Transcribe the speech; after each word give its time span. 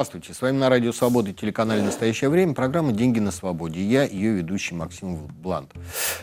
Здравствуйте, 0.00 0.32
с 0.32 0.40
вами 0.40 0.56
на 0.56 0.70
Радио 0.70 0.92
Свобода 0.92 1.28
и 1.28 1.34
телеканале 1.34 1.82
«Настоящее 1.82 2.30
время» 2.30 2.54
программа 2.54 2.92
«Деньги 2.92 3.18
на 3.18 3.30
свободе». 3.30 3.82
Я 3.82 4.04
ее 4.04 4.32
ведущий 4.32 4.74
Максим 4.74 5.26
Блант. 5.42 5.72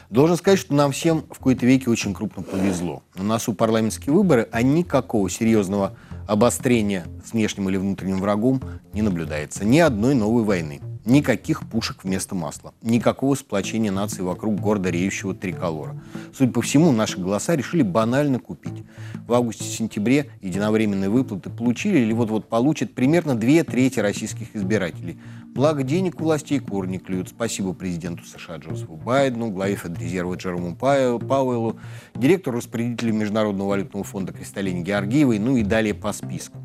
Должен 0.10 0.36
сказать, 0.36 0.58
что 0.58 0.74
нам 0.74 0.92
всем 0.92 1.26
в 1.30 1.38
какой-то 1.38 1.64
веке 1.68 1.92
очень 1.92 2.16
крупно 2.16 2.42
повезло. 2.42 3.04
У 3.16 3.22
нас 3.22 3.48
у 3.48 3.54
парламентские 3.54 4.16
выборы, 4.16 4.50
а 4.52 4.64
никакого 4.64 5.30
серьезного 5.30 5.96
обострения 6.28 7.06
с 7.24 7.34
внешним 7.34 7.70
или 7.70 7.78
внутренним 7.78 8.20
врагом 8.20 8.64
не 8.94 9.04
наблюдается. 9.04 9.64
Ни 9.64 9.78
одной 9.78 10.16
новой 10.16 10.44
войны. 10.44 10.82
Никаких 11.08 11.66
пушек 11.70 12.04
вместо 12.04 12.36
масла. 12.36 12.74
Никакого 12.82 13.34
сплочения 13.36 13.94
нации 13.94 14.22
вокруг 14.22 14.60
гордо 14.60 14.90
реющего 14.90 15.34
триколора. 15.34 15.96
Судя 16.38 16.52
по 16.52 16.62
всему, 16.62 16.92
наши 16.92 17.18
голоса 17.18 17.56
решили 17.56 17.82
банально 17.82 18.40
купить. 18.40 18.84
В 19.26 19.32
августе-сентябре 19.32 20.30
единовременные 20.42 21.10
выплаты 21.10 21.50
получили 21.50 22.00
или 22.00 22.12
вот-вот 22.12 22.50
получат 22.50 22.94
примерно 22.94 23.36
две 23.36 23.64
трети 23.64 24.02
российских 24.02 24.54
избирателей. 24.54 25.18
Благо 25.56 25.82
денег 25.84 26.20
у 26.20 26.26
властей 26.26 26.60
кур 26.60 26.88
не 26.88 27.00
клюют. 27.00 27.30
Спасибо 27.30 27.72
президенту 27.72 28.26
США 28.26 28.58
Джозефу 28.58 28.98
Байдену, 28.98 29.50
главе 29.50 29.78
Федрезерва 29.78 30.36
Джерому 30.36 30.76
Пауэллу, 30.76 31.80
директору 32.16 32.58
распределителя 32.58 33.14
Международного 33.14 33.70
валютного 33.70 34.04
фонда 34.04 34.34
Кристалине 34.34 34.82
Георгиевой, 34.82 35.40
ну 35.40 35.56
и 35.56 35.64
далее 35.64 35.94
по 35.94 36.12
списку. 36.12 36.58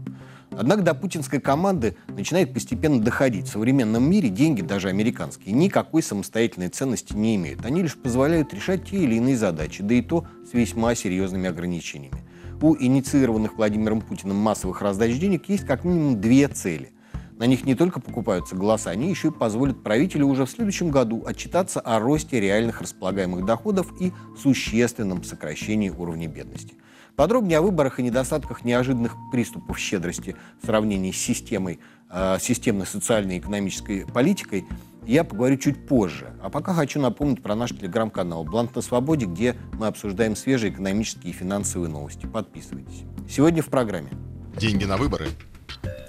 Однако 0.56 0.82
до 0.82 0.94
путинской 0.94 1.40
команды 1.40 1.96
начинает 2.08 2.52
постепенно 2.52 3.00
доходить. 3.00 3.46
В 3.46 3.52
современном 3.52 4.08
мире 4.08 4.28
деньги, 4.28 4.62
даже 4.62 4.88
американские, 4.88 5.54
никакой 5.54 6.02
самостоятельной 6.02 6.68
ценности 6.68 7.14
не 7.14 7.36
имеют. 7.36 7.64
Они 7.64 7.82
лишь 7.82 7.96
позволяют 7.96 8.52
решать 8.52 8.88
те 8.88 8.98
или 8.98 9.16
иные 9.16 9.36
задачи, 9.36 9.82
да 9.82 9.94
и 9.94 10.02
то 10.02 10.26
с 10.48 10.52
весьма 10.52 10.94
серьезными 10.94 11.48
ограничениями. 11.48 12.22
У 12.60 12.76
инициированных 12.76 13.56
Владимиром 13.56 14.00
Путиным 14.00 14.36
массовых 14.36 14.82
раздач 14.82 15.18
денег 15.18 15.48
есть 15.48 15.66
как 15.66 15.84
минимум 15.84 16.20
две 16.20 16.46
цели. 16.48 16.92
На 17.36 17.46
них 17.46 17.64
не 17.64 17.74
только 17.74 18.00
покупаются 18.00 18.54
голоса, 18.54 18.90
они 18.90 19.10
еще 19.10 19.28
и 19.28 19.32
позволят 19.32 19.82
правителю 19.82 20.26
уже 20.26 20.44
в 20.44 20.50
следующем 20.50 20.90
году 20.90 21.24
отчитаться 21.26 21.80
о 21.80 21.98
росте 21.98 22.38
реальных 22.38 22.80
располагаемых 22.80 23.44
доходов 23.44 23.92
и 24.00 24.12
существенном 24.40 25.24
сокращении 25.24 25.90
уровня 25.90 26.28
бедности. 26.28 26.74
Подробнее 27.16 27.58
о 27.58 27.62
выборах 27.62 28.00
и 28.00 28.02
недостатках 28.02 28.64
неожиданных 28.64 29.16
приступов 29.30 29.78
щедрости 29.78 30.34
в 30.62 30.66
сравнении 30.66 31.12
с 31.12 31.16
системой, 31.16 31.78
э, 32.10 32.38
системной 32.40 32.86
социальной 32.86 33.36
и 33.36 33.38
экономической 33.38 34.06
политикой 34.06 34.64
я 35.06 35.24
поговорю 35.24 35.56
чуть 35.56 35.86
позже. 35.86 36.32
А 36.42 36.48
пока 36.48 36.72
хочу 36.74 37.00
напомнить 37.00 37.42
про 37.42 37.54
наш 37.54 37.70
телеграм-канал 37.70 38.44
«Блант 38.44 38.74
на 38.76 38.82
свободе», 38.82 39.26
где 39.26 39.56
мы 39.74 39.88
обсуждаем 39.88 40.36
свежие 40.36 40.72
экономические 40.72 41.32
и 41.32 41.36
финансовые 41.36 41.90
новости. 41.90 42.26
Подписывайтесь. 42.26 43.02
Сегодня 43.28 43.62
в 43.62 43.66
программе. 43.66 44.10
Деньги 44.56 44.84
на 44.84 44.96
выборы. 44.96 45.28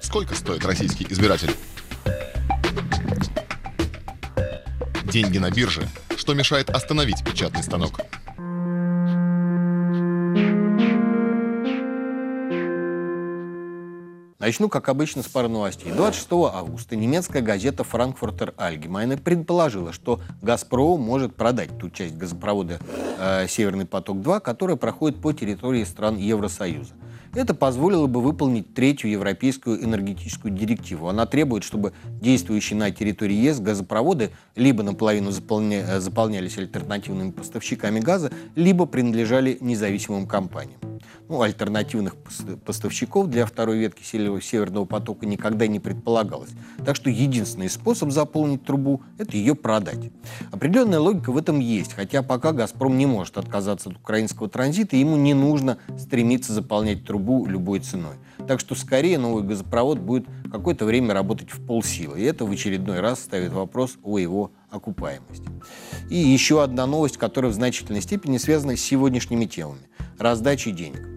Сколько 0.02 0.36
стоит 0.36 0.66
российский 0.66 1.06
избиратель? 1.10 1.52
Деньги 5.12 5.38
на 5.38 5.50
бирже. 5.50 5.88
Что 6.16 6.34
мешает 6.34 6.70
остановить 6.70 7.24
печатный 7.26 7.64
станок? 7.64 8.00
Начну, 14.44 14.68
как 14.68 14.90
обычно, 14.90 15.24
с 15.24 15.28
пары 15.28 15.48
новостей. 15.48 15.90
26 15.90 16.28
августа 16.54 16.98
немецкая 16.98 17.42
газета 17.42 17.86
«Франкфуртер 17.86 18.54
Альгемайне» 18.58 19.16
предположила, 19.16 19.94
что 19.94 20.20
«Газпром» 20.42 21.00
может 21.00 21.34
продать 21.34 21.78
ту 21.78 21.90
часть 21.90 22.18
газопровода 22.18 22.82
э, 23.20 23.48
«Северный 23.48 23.86
поток-2», 23.86 24.42
которая 24.42 24.76
проходит 24.76 25.22
по 25.22 25.32
территории 25.32 25.86
стран 25.86 26.18
Евросоюза. 26.18 26.94
Это 27.36 27.56
позволило 27.56 28.06
бы 28.06 28.22
выполнить 28.22 28.76
третью 28.76 29.10
европейскую 29.10 29.84
энергетическую 29.84 30.54
директиву. 30.54 31.10
Она 31.10 31.26
требует, 31.26 31.64
чтобы 31.64 31.94
действующие 32.22 32.78
на 32.78 32.92
территории 32.92 33.36
ЕС 33.36 33.60
газопроводы 33.60 34.32
либо 34.56 34.84
наполовину 34.84 35.32
заполня... 35.32 35.84
Э, 35.88 36.00
заполнялись 36.00 36.58
альтернативными 36.58 37.32
поставщиками 37.32 38.00
газа, 38.00 38.32
либо 38.56 38.86
принадлежали 38.86 39.58
независимым 39.62 40.28
компаниям 40.28 40.80
ну, 41.30 41.42
альтернативных 41.42 42.16
поставщиков 42.66 43.28
для 43.28 43.46
второй 43.46 43.78
ветки 43.78 44.04
Северного 44.04 44.86
потока 44.86 45.26
никогда 45.26 45.68
не 45.68 45.80
предполагалось. 45.80 46.52
Так 46.86 46.96
что 46.96 47.10
единственный 47.10 47.70
способ 47.70 48.12
заполнить 48.12 48.64
трубу– 48.64 49.02
это 49.18 49.36
ее 49.38 49.56
продать. 49.56 50.12
Определенная 50.52 51.00
логика 51.00 51.32
в 51.32 51.38
этом 51.38 51.60
есть, 51.60 51.94
хотя 51.94 52.22
пока 52.24 52.52
«Газпром» 52.52 52.98
не 52.98 53.06
может 53.06 53.38
отказаться 53.38 53.90
от 53.90 53.98
украинского 53.98 54.50
транзита, 54.50 54.96
ему 54.96 55.16
не 55.16 55.34
нужно 55.34 55.78
стремиться 55.98 56.54
заполнять 56.54 57.06
трубу 57.06 57.23
любой 57.48 57.80
ценой. 57.80 58.16
Так 58.48 58.60
что 58.60 58.76
скорее 58.76 59.18
новый 59.18 59.44
газопровод 59.44 60.00
будет 60.00 60.26
какое-то 60.52 60.86
время 60.86 61.14
работать 61.14 61.52
в 61.52 61.66
полсилы. 61.66 62.20
И 62.20 62.24
это 62.24 62.46
в 62.46 62.52
очередной 62.52 63.00
раз 63.00 63.20
ставит 63.20 63.54
вопрос 63.54 63.98
о 64.04 64.18
его 64.18 64.52
окупаемости. 64.70 65.48
И 66.10 66.18
еще 66.18 66.64
одна 66.64 66.86
новость, 66.86 67.18
которая 67.18 67.52
в 67.52 67.56
значительной 67.56 68.02
степени 68.02 68.38
связана 68.38 68.76
с 68.76 68.82
сегодняшними 68.82 69.46
темами– 69.46 69.88
раздачей 70.20 70.72
денег. 70.72 71.14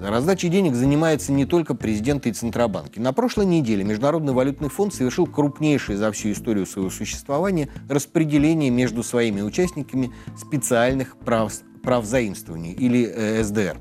Раздачей 0.00 0.48
денег 0.48 0.74
занимается 0.74 1.32
не 1.32 1.44
только 1.44 1.74
президенты 1.74 2.28
и 2.28 2.32
Центробанки. 2.32 3.00
На 3.00 3.12
прошлой 3.12 3.46
неделе 3.46 3.82
Международный 3.82 4.32
валютный 4.32 4.68
фонд 4.68 4.94
совершил 4.94 5.26
крупнейшее 5.26 5.98
за 5.98 6.12
всю 6.12 6.30
историю 6.30 6.66
своего 6.66 6.90
существования 6.90 7.68
распределение 7.88 8.70
между 8.70 9.02
своими 9.02 9.40
участниками 9.40 10.12
специальных 10.36 11.16
прав, 11.16 11.52
прав 11.82 12.04
заимствований 12.04 12.72
или 12.72 13.10
э, 13.12 13.42
СДР. 13.42 13.76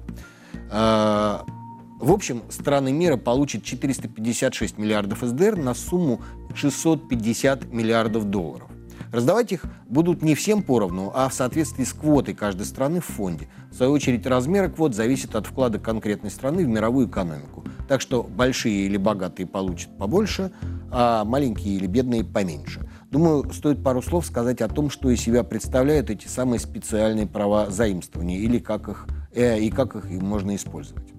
В 2.00 2.12
общем, 2.12 2.44
страны 2.50 2.92
мира 2.92 3.18
получат 3.18 3.64
456 3.64 4.78
миллиардов 4.78 5.20
СДР 5.22 5.56
на 5.58 5.74
сумму 5.74 6.22
650 6.54 7.74
миллиардов 7.74 8.26
долларов. 8.26 8.70
Раздавать 9.12 9.52
их 9.52 9.66
будут 9.88 10.22
не 10.22 10.36
всем 10.36 10.62
поровну, 10.62 11.12
а 11.16 11.28
в 11.28 11.34
соответствии 11.34 11.84
с 11.84 11.94
квотой 11.94 12.36
каждой 12.36 12.68
страны 12.68 13.00
в 13.00 13.06
фонде. 13.06 13.48
В 13.72 13.76
свою 13.76 13.94
очередь, 13.94 14.28
размер 14.28 14.70
квот 14.70 14.94
зависит 14.94 15.36
от 15.36 15.48
вклада 15.48 15.80
конкретной 15.80 16.30
страны 16.30 16.66
в 16.66 16.68
мировую 16.68 17.08
экономику. 17.08 17.64
Так 17.88 18.02
что 18.02 18.22
большие 18.22 18.86
или 18.86 18.98
богатые 18.98 19.48
получат 19.48 19.98
побольше, 19.98 20.52
а 20.92 21.24
маленькие 21.26 21.76
или 21.76 21.88
бедные 21.88 22.24
поменьше. 22.24 22.88
Думаю, 23.10 23.52
стоит 23.54 23.84
пару 23.84 24.04
слов 24.04 24.26
сказать 24.26 24.62
о 24.62 24.68
том, 24.68 24.92
что 24.92 25.10
из 25.10 25.22
себя 25.22 25.44
представляют 25.44 26.12
эти 26.12 26.28
самые 26.28 26.60
специальные 26.60 27.26
права 27.26 27.72
заимствования 27.72 28.38
или 28.38 28.60
как 28.60 28.88
их, 28.90 29.08
э, 29.34 29.60
и 29.60 29.72
как 29.72 29.96
их 29.96 30.10
можно 30.22 30.56
использовать. 30.56 31.17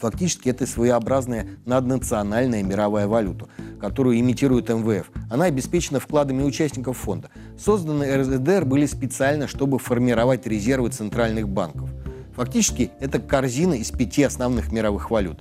Фактически 0.00 0.48
это 0.48 0.66
своеобразная 0.66 1.46
наднациональная 1.64 2.62
мировая 2.62 3.06
валюта, 3.06 3.48
которую 3.80 4.18
имитирует 4.18 4.68
МВФ. 4.68 5.10
Она 5.30 5.46
обеспечена 5.46 6.00
вкладами 6.00 6.42
участников 6.42 6.98
фонда. 6.98 7.30
Созданы 7.58 8.16
РЗДР 8.16 8.64
были 8.64 8.86
специально, 8.86 9.48
чтобы 9.48 9.78
формировать 9.78 10.46
резервы 10.46 10.90
центральных 10.90 11.48
банков. 11.48 11.90
Фактически 12.36 12.92
это 13.00 13.18
корзина 13.18 13.74
из 13.74 13.90
пяти 13.90 14.22
основных 14.22 14.70
мировых 14.70 15.10
валют. 15.10 15.40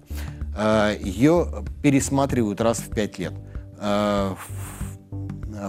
А, 0.57 0.91
Ее 0.99 1.63
пересматривают 1.83 2.59
раз 2.59 2.79
в 2.79 2.89
пять 2.89 3.19
лет. 3.19 3.33
А, 3.77 4.35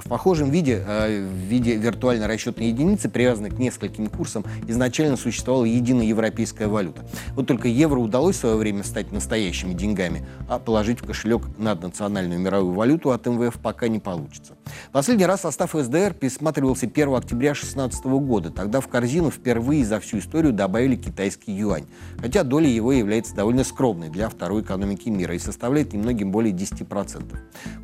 в 0.05 0.09
похожем 0.09 0.51
виде, 0.51 0.83
э, 0.87 1.27
в 1.27 1.49
виде 1.49 1.77
виртуальной 1.77 2.27
расчетной 2.27 2.69
единицы, 2.69 3.09
привязанной 3.09 3.51
к 3.51 3.59
нескольким 3.59 4.09
курсам, 4.09 4.45
изначально 4.67 5.17
существовала 5.17 5.65
единая 5.65 6.07
европейская 6.07 6.69
валюта. 6.69 7.05
Вот 7.35 7.47
только 7.47 7.69
евро 7.69 7.99
удалось 7.99 8.37
в 8.37 8.41
свое 8.41 8.57
время 8.57 8.85
стать 8.85 9.13
настоящими 9.13 9.75
деньгами, 9.75 10.27
а 10.49 10.59
положить 10.59 11.01
в 11.01 11.07
кошелек 11.07 11.43
наднациональную 11.59 12.41
мировую 12.41 12.75
валюту 12.75 13.11
от 13.11 13.27
МВФ 13.27 13.59
пока 13.59 13.89
не 13.89 13.99
получится. 13.99 14.55
Последний 14.93 15.27
раз 15.27 15.43
состав 15.43 15.73
СДР 15.73 16.15
пересматривался 16.15 16.87
1 16.87 17.15
октября 17.15 17.53
2016 17.53 18.05
года. 18.05 18.51
Тогда 18.51 18.81
в 18.81 18.89
корзину 18.89 19.31
впервые 19.31 19.85
за 19.85 20.01
всю 20.01 20.19
историю 20.19 20.53
добавили 20.53 20.97
китайский 20.97 21.53
юань. 21.53 21.87
Хотя 22.21 22.43
доля 22.43 22.69
его 22.69 22.93
является 22.93 23.35
довольно 23.35 23.65
скромной 23.65 24.09
для 24.09 24.29
второй 24.29 24.63
экономики 24.63 25.09
мира 25.09 25.35
и 25.35 25.39
составляет 25.39 25.93
немногим 25.93 26.31
более 26.31 26.53
10%. 26.53 27.37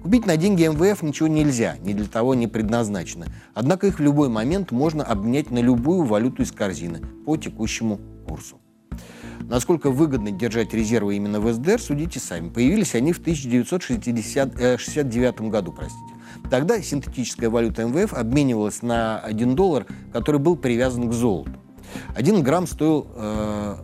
Купить 0.02 0.26
на 0.26 0.36
деньги 0.36 0.66
МВФ 0.66 1.02
ничего 1.02 1.28
нельзя, 1.28 1.76
для 1.94 2.06
того 2.06 2.34
не 2.34 2.46
предназначены. 2.46 3.26
Однако 3.54 3.86
их 3.86 3.98
в 3.98 4.02
любой 4.02 4.28
момент 4.28 4.70
можно 4.70 5.04
обменять 5.04 5.50
на 5.50 5.60
любую 5.60 6.04
валюту 6.04 6.42
из 6.42 6.52
корзины 6.52 7.00
по 7.24 7.36
текущему 7.36 8.00
курсу. 8.26 8.58
Насколько 9.40 9.90
выгодно 9.90 10.30
держать 10.30 10.72
резервы 10.72 11.16
именно 11.16 11.40
в 11.40 11.52
СДР, 11.52 11.80
судите 11.80 12.20
сами. 12.20 12.48
Появились 12.48 12.94
они 12.94 13.12
в 13.12 13.18
1969 13.18 15.40
э, 15.40 15.48
году, 15.48 15.72
простите. 15.72 16.14
Тогда 16.50 16.80
синтетическая 16.80 17.50
валюта 17.50 17.84
МВФ 17.84 18.14
обменивалась 18.14 18.82
на 18.82 19.18
1 19.20 19.54
доллар, 19.54 19.86
который 20.12 20.40
был 20.40 20.56
привязан 20.56 21.08
к 21.08 21.12
золоту. 21.12 21.50
1 22.16 22.42
грамм 22.42 22.66
стоил 22.66 23.06
э, 23.14 23.76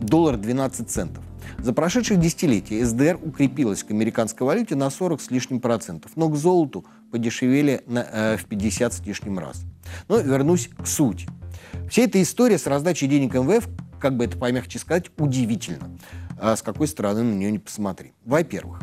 доллар 0.00 0.36
12 0.36 0.88
центов. 0.88 1.23
За 1.64 1.72
прошедшие 1.72 2.20
десятилетия 2.20 2.84
СДР 2.84 3.18
укрепилась 3.22 3.82
к 3.82 3.90
американской 3.90 4.46
валюте 4.46 4.76
на 4.76 4.90
40 4.90 5.18
с 5.22 5.30
лишним 5.30 5.60
процентов, 5.60 6.10
но 6.14 6.28
к 6.28 6.36
золоту 6.36 6.84
подешевели 7.10 7.82
на, 7.86 8.00
э, 8.00 8.36
в 8.36 8.44
50 8.44 8.92
с 8.92 9.00
лишним 9.00 9.38
раз. 9.38 9.62
Но 10.06 10.18
вернусь 10.18 10.68
к 10.68 10.86
сути. 10.86 11.26
Вся 11.88 12.02
эта 12.02 12.20
история 12.20 12.58
с 12.58 12.66
раздачей 12.66 13.08
денег 13.08 13.32
МВФ, 13.32 13.66
как 13.98 14.14
бы 14.14 14.26
это 14.26 14.36
помягче 14.36 14.78
сказать, 14.78 15.06
удивительна. 15.16 15.88
А 16.38 16.54
с 16.54 16.60
какой 16.60 16.86
стороны 16.86 17.22
на 17.22 17.32
нее 17.32 17.50
не 17.50 17.58
посмотри. 17.58 18.12
Во-первых, 18.26 18.82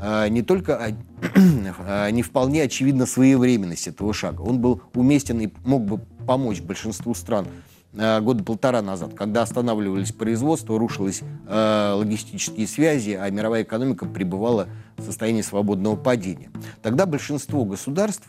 э, 0.00 0.28
не 0.28 0.42
только 0.42 0.94
э, 1.34 2.10
не 2.12 2.22
вполне 2.22 2.62
очевидна 2.62 3.06
своевременность 3.06 3.88
этого 3.88 4.14
шага. 4.14 4.42
Он 4.42 4.60
был 4.60 4.80
уместен 4.94 5.40
и 5.40 5.48
мог 5.64 5.84
бы 5.84 5.98
помочь 6.28 6.60
большинству 6.60 7.12
стран 7.12 7.48
года 7.92 8.44
полтора 8.44 8.82
назад, 8.82 9.14
когда 9.14 9.42
останавливались 9.42 10.12
производства, 10.12 10.78
рушились 10.78 11.22
э, 11.48 11.92
логистические 11.94 12.66
связи, 12.66 13.18
а 13.20 13.28
мировая 13.30 13.62
экономика 13.62 14.06
пребывала 14.06 14.68
в 14.96 15.02
состоянии 15.02 15.42
свободного 15.42 15.96
падения. 15.96 16.50
Тогда 16.82 17.06
большинство 17.06 17.64
государств 17.64 18.28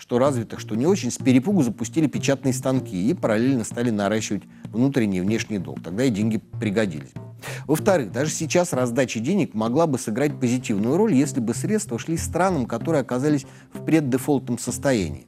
что 0.00 0.18
развитых, 0.18 0.60
что 0.60 0.76
не 0.76 0.86
очень, 0.86 1.10
с 1.10 1.18
перепугу 1.18 1.62
запустили 1.62 2.06
печатные 2.06 2.54
станки 2.54 3.10
и 3.10 3.12
параллельно 3.12 3.64
стали 3.64 3.90
наращивать 3.90 4.42
внутренний 4.64 5.18
и 5.18 5.20
внешний 5.20 5.58
долг. 5.58 5.82
Тогда 5.84 6.04
и 6.04 6.10
деньги 6.10 6.38
пригодились 6.58 7.10
бы. 7.10 7.20
Во-вторых, 7.66 8.10
даже 8.10 8.30
сейчас 8.30 8.72
раздача 8.72 9.20
денег 9.20 9.54
могла 9.54 9.86
бы 9.86 9.98
сыграть 9.98 10.38
позитивную 10.40 10.96
роль, 10.96 11.14
если 11.14 11.40
бы 11.40 11.54
средства 11.54 11.98
шли 11.98 12.16
странам, 12.16 12.66
которые 12.66 13.02
оказались 13.02 13.46
в 13.72 13.84
преддефолтном 13.84 14.58
состоянии. 14.58 15.26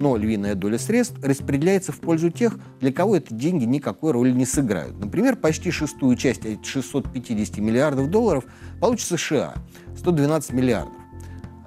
Но 0.00 0.16
львиная 0.16 0.54
доля 0.54 0.78
средств 0.78 1.22
распределяется 1.22 1.92
в 1.92 2.00
пользу 2.00 2.30
тех, 2.30 2.58
для 2.80 2.90
кого 2.90 3.16
эти 3.16 3.32
деньги 3.34 3.64
никакой 3.64 4.12
роли 4.12 4.32
не 4.32 4.46
сыграют. 4.46 4.98
Например, 4.98 5.36
почти 5.36 5.70
шестую 5.70 6.16
часть 6.16 6.44
от 6.46 6.64
650 6.64 7.58
миллиардов 7.58 8.10
долларов 8.10 8.44
получит 8.80 9.06
США– 9.06 9.54
112 9.98 10.52
миллиардов. 10.54 10.94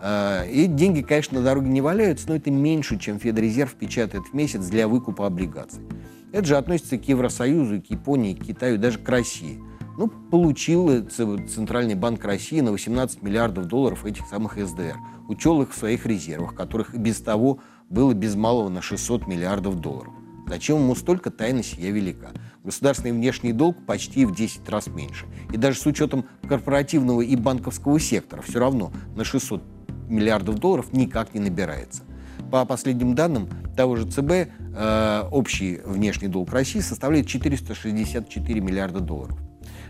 Э, 0.01 0.49
и 0.49 0.65
деньги, 0.65 1.01
конечно, 1.01 1.39
на 1.39 1.45
дороге 1.45 1.69
не 1.69 1.81
валяются, 1.81 2.27
но 2.27 2.35
это 2.35 2.49
меньше, 2.49 2.97
чем 2.97 3.19
Федрезерв 3.19 3.75
печатает 3.75 4.23
в 4.25 4.33
месяц 4.33 4.65
для 4.65 4.87
выкупа 4.87 5.27
облигаций. 5.27 5.83
Это 6.31 6.45
же 6.45 6.57
относится 6.57 6.97
к 6.97 7.07
Евросоюзу, 7.07 7.83
к 7.83 7.85
Японии, 7.91 8.33
к 8.33 8.45
Китаю, 8.45 8.79
даже 8.79 8.97
к 8.97 9.07
России. 9.07 9.61
Ну, 9.95 10.07
получил 10.07 11.07
Центральный 11.07 11.93
банк 11.93 12.25
России 12.25 12.61
на 12.61 12.71
18 12.71 13.21
миллиардов 13.21 13.67
долларов 13.67 14.05
этих 14.05 14.25
самых 14.27 14.57
СДР. 14.57 14.95
Учел 15.27 15.61
их 15.61 15.71
в 15.71 15.77
своих 15.77 16.07
резервах, 16.07 16.55
которых 16.55 16.95
и 16.95 16.97
без 16.97 17.21
того 17.21 17.59
было 17.93 18.13
без 18.13 18.35
малого 18.35 18.69
на 18.69 18.81
600 18.81 19.27
миллиардов 19.27 19.79
долларов. 19.79 20.13
Зачем 20.47 20.77
ему 20.77 20.95
столько, 20.95 21.31
тайна 21.31 21.63
сия 21.63 21.91
велика. 21.91 22.31
Государственный 22.63 23.11
внешний 23.11 23.53
долг 23.53 23.77
почти 23.85 24.25
в 24.25 24.35
10 24.35 24.67
раз 24.69 24.87
меньше. 24.87 25.25
И 25.51 25.57
даже 25.57 25.79
с 25.79 25.85
учетом 25.85 26.25
корпоративного 26.47 27.21
и 27.21 27.35
банковского 27.35 27.99
сектора 27.99 28.41
все 28.41 28.59
равно 28.59 28.91
на 29.15 29.23
600 29.23 29.63
миллиардов 30.09 30.59
долларов 30.59 30.91
никак 30.91 31.33
не 31.33 31.39
набирается. 31.39 32.03
По 32.51 32.65
последним 32.65 33.15
данным 33.15 33.47
того 33.75 33.95
же 33.95 34.09
ЦБ, 34.09 34.31
э, 34.75 35.23
общий 35.31 35.79
внешний 35.85 36.27
долг 36.27 36.51
России 36.51 36.79
составляет 36.79 37.27
464 37.27 38.59
миллиарда 38.59 38.99
долларов. 38.99 39.39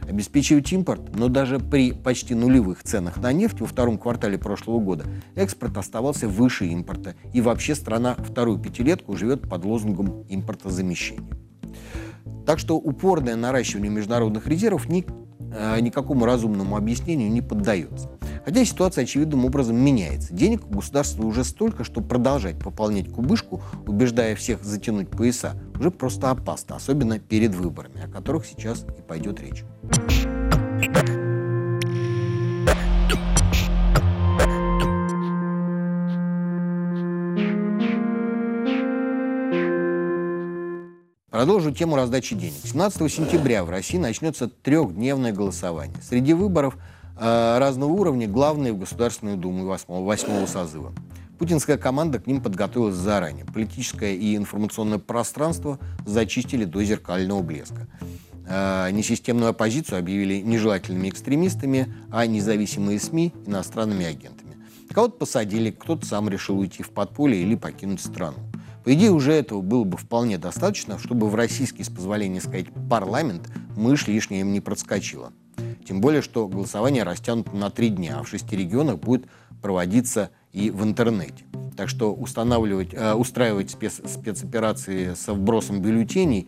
Обеспечивать 0.08 0.72
импорт, 0.74 1.16
но 1.16 1.28
даже 1.28 1.60
при 1.60 1.92
почти 1.92 2.36
нулевых 2.36 2.84
ценах 2.84 3.18
на 3.18 3.32
нефть 3.32 3.62
во 3.62 3.68
втором 3.68 3.98
квартале 3.98 4.38
прошлого 4.38 4.80
года 4.80 5.06
экспорт 5.36 5.78
оставался 5.78 6.28
выше 6.28 6.66
импорта, 6.68 7.16
и 7.34 7.42
вообще 7.42 7.76
страна 7.76 8.16
вторую 8.16 8.60
пятилетку 8.60 9.16
живет 9.16 9.50
под 9.50 9.66
лозунгом 9.66 10.26
импортозамещения. 10.30 11.30
Так 12.46 12.60
что 12.60 12.76
упорное 12.78 13.36
наращивание 13.36 13.90
международных 13.90 14.48
резервов 14.48 14.90
ни, 14.90 15.06
э, 15.40 15.80
никакому 15.80 16.26
разумному 16.26 16.76
объяснению 16.76 17.32
не 17.32 17.42
поддается. 17.42 18.10
Хотя 18.46 18.66
ситуация 18.66 19.04
очевидным 19.04 19.46
образом 19.46 19.78
меняется. 19.78 20.34
Денег 20.34 20.66
у 20.68 20.76
государства 20.76 21.24
уже 21.24 21.46
столько, 21.46 21.86
что 21.86 22.02
продолжать 22.02 22.60
пополнять 22.60 23.10
кубышку, 23.10 23.62
убеждая 23.88 24.36
всех 24.36 24.64
затянуть 24.64 25.10
пояса, 25.10 25.56
уже 25.80 25.92
просто 25.92 26.30
опасно, 26.30 26.76
особенно 26.76 27.20
перед 27.20 27.56
выборами, 27.56 28.04
о 28.04 28.10
которых 28.10 28.46
сейчас 28.46 28.86
и 28.98 29.02
пойдет 29.02 29.40
речь. 29.40 29.64
Продолжу 41.30 41.72
тему 41.72 41.96
раздачи 41.96 42.36
денег. 42.36 42.56
17 42.64 43.12
сентября 43.12 43.64
в 43.64 43.70
России 43.70 43.98
начнется 43.98 44.50
трехдневное 44.50 45.32
голосование. 45.32 45.98
Среди 46.02 46.34
выборов– 46.34 46.78
разного 47.16 47.92
уровня, 47.92 48.28
главные 48.28 48.74
в 48.74 48.80
Государственную 48.80 49.38
Думу 49.38 49.66
8, 49.66 49.86
8 49.88 50.48
созыва. 50.48 50.94
Путинская 51.38 51.78
команда 51.78 52.20
к 52.20 52.28
ним 52.28 52.42
подготовилась 52.42 52.96
заранее. 52.96 53.46
Политическое 53.46 54.16
и 54.16 54.36
информационное 54.36 55.00
пространство 55.00 55.80
зачистили 56.06 56.64
до 56.64 56.84
зеркального 56.84 57.42
блеска. 57.42 57.88
Э, 58.48 58.90
несистемную 58.92 59.50
оппозицию 59.50 60.00
объявили 60.00 60.42
нежелательными 60.42 61.10
экстремистами, 61.10 61.94
а 62.12 62.26
независимые 62.28 63.00
СМИ– 63.00 63.34
иностранными 63.46 64.06
агентами. 64.06 64.56
Кого-то 64.94 65.18
посадили, 65.18 65.72
кто-то 65.72 66.06
сам 66.06 66.30
решил 66.30 66.60
уйти 66.60 66.84
в 66.84 66.92
подполье 66.92 67.42
или 67.42 67.56
покинуть 67.56 68.02
страну. 68.02 68.38
По 68.84 68.94
идее, 68.94 69.12
уже 69.12 69.34
этого 69.34 69.62
было 69.62 69.86
бы 69.86 69.98
вполне 69.98 70.38
достаточно, 70.38 71.00
чтобы 71.00 71.30
в 71.30 71.36
российский, 71.36 71.84
с 71.84 71.90
позволения 71.90 72.42
сказать, 72.42 72.68
парламент 72.90 73.50
мышь 73.76 74.08
лишняя 74.08 74.42
им 74.42 74.52
не 74.52 74.60
проскочила. 74.60 75.32
Тем 75.84 76.02
более, 76.02 76.22
что 76.22 76.48
голосование 76.48 77.04
растянуто 77.04 77.56
на 77.56 77.70
три 77.70 77.90
дня, 77.90 78.18
а 78.20 78.24
в 78.24 78.30
шести 78.30 78.56
регионах 78.56 79.00
будет 79.00 79.26
проводиться 79.62 80.30
и 80.52 80.70
в 80.70 80.84
интернете. 80.84 81.46
Так 81.76 81.90
что 81.90 82.14
устанавливать, 82.14 82.94
э, 82.94 83.14
устраивать 83.14 83.72
спец, 83.72 84.02
спецоперации 84.06 85.14
со 85.16 85.34
вбросом 85.34 85.82
бюллетеней 85.82 86.48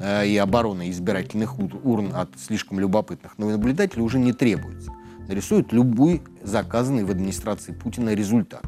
э, 0.00 0.26
и 0.26 0.36
обороной 0.36 0.90
избирательных 0.90 1.58
урн 1.58 2.12
от 2.14 2.30
слишком 2.38 2.80
любопытных 2.80 3.38
наблюдателей 3.38 4.02
уже 4.02 4.18
не 4.18 4.32
требуется. 4.32 4.90
Нарисуют 5.28 5.72
любой 5.72 6.22
заказанный 6.42 7.04
в 7.04 7.10
администрации 7.10 7.72
Путина 7.72 8.14
результат. 8.14 8.64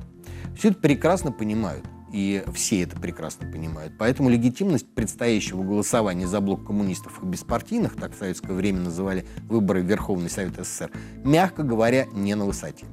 Все 0.57 0.69
это 0.69 0.79
прекрасно 0.79 1.33
понимают 1.33 1.85
и 2.15 2.45
все 2.55 2.83
это 2.83 2.97
прекрасно 2.97 3.51
понимают. 3.51 3.95
Поэтому 3.99 4.31
легитимность 4.31 4.87
предстоящего 4.95 5.65
голосования 5.65 6.29
за 6.29 6.41
блок 6.41 6.65
коммунистов 6.65 7.21
и 7.21 7.27
беспартийных, 7.27 7.97
так 7.97 8.15
в 8.15 8.19
советское 8.19 8.53
время 8.53 8.81
называли 8.81 9.27
выборы 9.49 9.83
в 9.83 9.87
Верховный 9.87 10.31
Совет 10.31 10.55
СССР, 10.57 10.93
мягко 11.25 11.65
говоря, 11.65 12.07
не 12.13 12.37
на 12.37 12.45
высоте. 12.45 12.87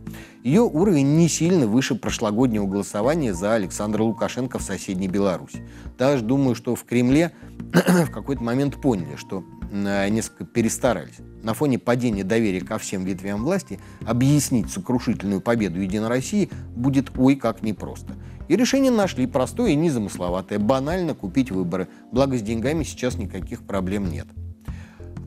Ее 0.44 0.62
уровень 0.62 1.18
не 1.18 1.30
сильно 1.30 1.68
выше 1.68 1.94
прошлогоднего 1.94 2.66
голосования 2.66 3.36
за 3.36 3.54
Александра 3.54 4.02
Лукашенко 4.02 4.58
в 4.58 4.64
соседней 4.64 5.08
Беларуси. 5.08 5.70
Даже 6.00 6.24
думаю, 6.24 6.56
что 6.56 6.76
в 6.76 6.84
Кремле 6.84 7.32
в 7.74 8.10
какой-то 8.10 8.44
момент 8.44 8.82
поняли, 8.82 9.18
что 9.18 9.46
несколько 9.72 10.46
перестарались. 10.46 11.18
На 11.44 11.54
фоне 11.54 11.80
падения 11.80 12.24
доверия 12.24 12.62
ко 12.62 12.78
всем 12.78 13.04
ветвям 13.06 13.44
власти 13.44 13.80
объяснить 14.06 14.70
сокрушительную 14.70 15.42
победу 15.42 15.80
Единой 15.80 16.10
России 16.10 16.50
будет 16.76 17.12
ой 17.18 17.36
как 17.36 17.64
непросто. 17.64 18.14
И 18.48 18.56
решение 18.56 18.92
нашли 18.92 19.28
простое 19.28 19.72
и 19.72 19.76
незамысловатое. 19.76 20.60
Банально 20.60 21.16
купить 21.16 21.52
выборы. 21.52 21.88
Благо 22.12 22.38
с 22.38 22.42
деньгами 22.42 22.84
сейчас 22.84 23.16
никаких 23.16 23.64
проблем 23.64 24.12
нет. 24.12 24.28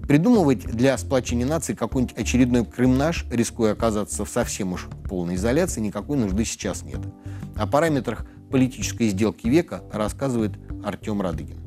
Придумывать 0.06 0.66
для 0.66 0.98
сплочения 0.98 1.46
нации 1.46 1.72
какой-нибудь 1.72 2.18
очередной 2.18 2.66
Крым 2.66 3.00
рискуя 3.30 3.72
оказаться 3.72 4.26
в 4.26 4.28
совсем 4.28 4.74
уж 4.74 4.88
полной 5.08 5.36
изоляции, 5.36 5.80
никакой 5.80 6.18
нужды 6.18 6.44
сейчас 6.44 6.82
нет. 6.82 7.00
О 7.56 7.66
параметрах 7.66 8.26
политической 8.50 9.08
сделки 9.08 9.48
века 9.48 9.82
рассказывает 9.90 10.52
Артем 10.84 11.22
Радыгин. 11.22 11.58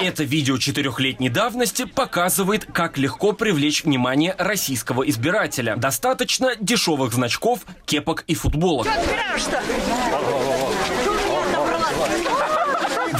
Это 0.00 0.24
видео 0.24 0.58
четырехлетней 0.58 1.28
давности 1.28 1.84
показывает, 1.84 2.66
как 2.72 2.98
легко 2.98 3.32
привлечь 3.32 3.84
внимание 3.84 4.34
российского 4.38 5.08
избирателя. 5.08 5.76
Достаточно 5.76 6.56
дешевых 6.60 7.12
значков, 7.14 7.60
кепок 7.86 8.24
и 8.26 8.34
футболок. 8.34 8.86
Что 9.36 9.62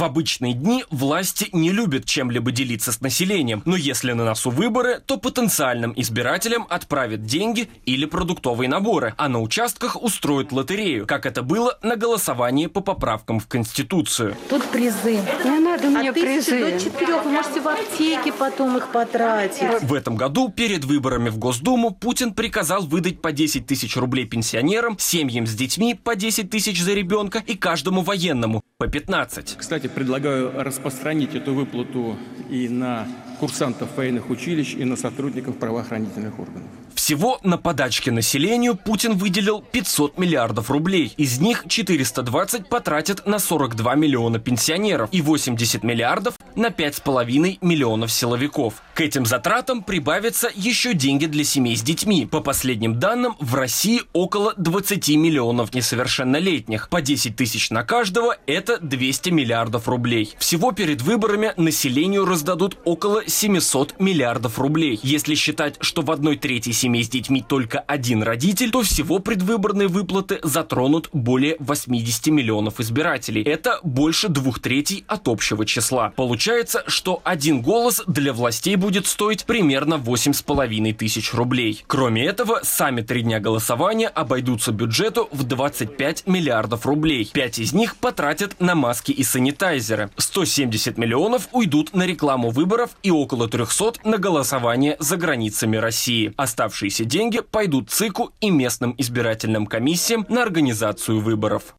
обычные 0.05 0.53
дни 0.53 0.85
власти 0.89 1.49
не 1.51 1.71
любят 1.71 2.05
чем-либо 2.05 2.51
делиться 2.51 2.91
с 2.91 3.01
населением, 3.01 3.61
но 3.65 3.75
если 3.75 4.13
на 4.13 4.23
носу 4.25 4.49
выборы, 4.49 5.01
то 5.05 5.17
потенциальным 5.17 5.93
избирателям 5.95 6.65
отправят 6.69 7.25
деньги 7.25 7.69
или 7.85 8.05
продуктовые 8.05 8.69
наборы, 8.69 9.13
а 9.17 9.27
на 9.29 9.41
участках 9.41 10.01
устроят 10.01 10.51
лотерею, 10.51 11.05
как 11.07 11.25
это 11.25 11.41
было 11.43 11.77
на 11.81 11.95
голосовании 11.95 12.67
по 12.67 12.81
поправкам 12.81 13.39
в 13.39 13.47
Конституцию. 13.47 14.35
Тут 14.49 14.63
призы. 14.65 15.19
Не 15.43 15.59
надо 15.59 15.89
мне 15.89 16.09
От 16.09 16.15
призы. 16.15 16.71
до 16.71 16.79
четырех 16.79 17.25
вы 17.25 17.31
можете 17.31 17.61
в 17.61 17.67
аптеке 17.67 18.31
потом 18.31 18.77
их 18.77 18.87
потратить. 18.91 19.81
В 19.83 19.93
этом 19.93 20.15
году 20.15 20.49
перед 20.49 20.85
выборами 20.85 21.29
в 21.29 21.37
Госдуму 21.37 21.91
Путин 21.91 22.33
приказал 22.33 22.85
выдать 22.85 23.21
по 23.21 23.31
10 23.31 23.65
тысяч 23.65 23.97
рублей 23.97 24.25
пенсионерам, 24.25 24.97
семьям 24.99 25.47
с 25.47 25.53
детьми 25.53 25.95
по 25.95 26.15
10 26.15 26.49
тысяч 26.49 26.81
за 26.81 26.93
ребенка 26.93 27.43
и 27.45 27.55
каждому 27.55 28.01
военному 28.01 28.61
по 28.77 28.87
15. 28.87 29.55
Кстати, 29.57 29.87
предлагаю 29.95 30.51
распространить 30.61 31.33
эту 31.35 31.53
выплату 31.53 32.17
и 32.49 32.67
на 32.67 33.07
курсантов 33.39 33.89
военных 33.95 34.29
училищ, 34.29 34.75
и 34.75 34.85
на 34.85 34.95
сотрудников 34.95 35.57
правоохранительных 35.57 36.39
органов. 36.39 36.63
Всего 36.95 37.39
на 37.43 37.57
подачке 37.57 38.09
населению 38.09 38.75
Путин 38.75 39.17
выделил 39.17 39.61
500 39.61 40.17
миллиардов 40.17 40.71
рублей. 40.71 41.13
Из 41.17 41.39
них 41.39 41.65
420 41.67 42.67
потратят 42.67 43.27
на 43.27 43.37
42 43.37 43.95
миллиона 43.95 44.39
пенсионеров 44.39 45.09
и 45.11 45.21
80 45.21 45.83
миллиардов 45.83 46.35
на 46.55 46.67
5,5 46.67 47.57
миллионов 47.61 48.11
силовиков. 48.11 48.81
К 48.95 49.01
этим 49.01 49.25
затратам 49.25 49.83
прибавятся 49.83 50.49
еще 50.55 50.93
деньги 50.93 51.25
для 51.25 51.43
семей 51.43 51.75
с 51.75 51.81
детьми. 51.81 52.25
По 52.25 52.39
последним 52.39 52.97
данным, 52.97 53.35
в 53.39 53.53
России 53.55 54.01
около 54.13 54.53
20 54.55 55.09
миллионов 55.09 55.75
несовершеннолетних. 55.75 56.89
По 56.89 57.01
10 57.01 57.35
тысяч 57.35 57.69
на 57.71 57.83
каждого– 57.83 58.37
это 58.47 58.79
200 58.79 59.29
миллиардов 59.29 59.87
рублей. 59.89 60.33
Всего 60.39 60.71
перед 60.71 61.01
выборами 61.01 61.53
населению 61.57 62.25
раздадут 62.25 62.77
около 62.85 63.24
700 63.27 63.99
миллиардов 63.99 64.59
рублей. 64.59 64.99
Если 65.03 65.35
считать, 65.35 65.75
что 65.81 66.01
в 66.01 66.11
одной 66.11 66.37
трети 66.37 66.71
семей 66.71 67.03
с 67.03 67.09
детьми 67.09 67.43
только 67.47 67.79
один 67.79 68.23
родитель, 68.23 68.71
то 68.71 68.81
всего 68.81 69.19
предвыборные 69.19 69.87
выплаты 69.87 70.39
затронут 70.43 71.09
более 71.13 71.55
80 71.59 72.27
миллионов 72.27 72.79
избирателей. 72.79 73.43
Это 73.43 73.79
больше 73.83 74.29
двух 74.29 74.59
третей 74.59 75.03
от 75.07 75.27
общего 75.27 75.65
числа. 75.65 76.13
Получается, 76.15 76.83
что 76.87 77.21
один 77.23 77.61
голос 77.61 78.03
для 78.07 78.33
властей 78.33 78.75
будет 78.75 79.07
стоить 79.07 79.45
примерно 79.45 79.95
8,5 79.95 80.93
тысяч 80.93 81.33
рублей. 81.33 81.83
Кроме 81.87 82.25
этого, 82.25 82.59
сами 82.63 83.01
три 83.01 83.21
дня 83.21 83.39
голосования 83.39 84.07
обойдутся 84.07 84.71
бюджету 84.71 85.29
в 85.31 85.43
25 85.43 86.27
миллиардов 86.27 86.85
рублей. 86.85 87.29
Пять 87.31 87.59
из 87.59 87.73
них 87.73 87.95
потратят 87.95 88.59
на 88.59 88.75
маски 88.75 89.11
и 89.11 89.23
санитайзеры. 89.23 90.09
170 90.17 90.97
миллионов 90.97 91.47
уйдут 91.51 91.93
на 91.93 92.05
рекламу 92.05 92.49
выборов 92.49 92.91
и 93.03 93.11
около 93.21 93.47
300 93.47 93.93
на 94.03 94.17
голосование 94.17 94.97
за 94.99 95.17
границами 95.17 95.77
России. 95.77 96.33
Оставшиеся 96.37 97.05
деньги 97.05 97.39
пойдут 97.39 97.89
ЦИКу 97.89 98.31
и 98.41 98.49
местным 98.49 98.95
избирательным 98.97 99.65
комиссиям 99.65 100.25
на 100.29 100.43
организацию 100.43 101.19
выборов. 101.19 101.75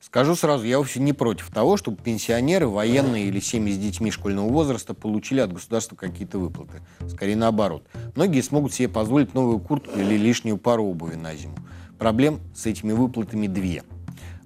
Скажу 0.00 0.34
сразу, 0.34 0.64
я 0.64 0.78
вообще 0.78 0.98
не 0.98 1.12
против 1.12 1.50
того, 1.50 1.76
чтобы 1.76 1.96
пенсионеры, 2.02 2.66
военные 2.66 3.26
или 3.26 3.38
семьи 3.38 3.72
с 3.72 3.78
детьми 3.78 4.10
школьного 4.10 4.48
возраста 4.48 4.92
получили 4.92 5.40
от 5.40 5.52
государства 5.52 5.94
какие-то 5.94 6.38
выплаты. 6.38 6.82
Скорее 7.08 7.36
наоборот. 7.36 7.84
Многие 8.16 8.40
смогут 8.40 8.74
себе 8.74 8.88
позволить 8.88 9.34
новую 9.34 9.60
куртку 9.60 9.98
или 9.98 10.16
лишнюю 10.16 10.56
пару 10.56 10.84
обуви 10.84 11.14
на 11.14 11.36
зиму. 11.36 11.54
Проблем 11.96 12.40
с 12.56 12.66
этими 12.66 12.92
выплатами 12.92 13.46
две. 13.46 13.84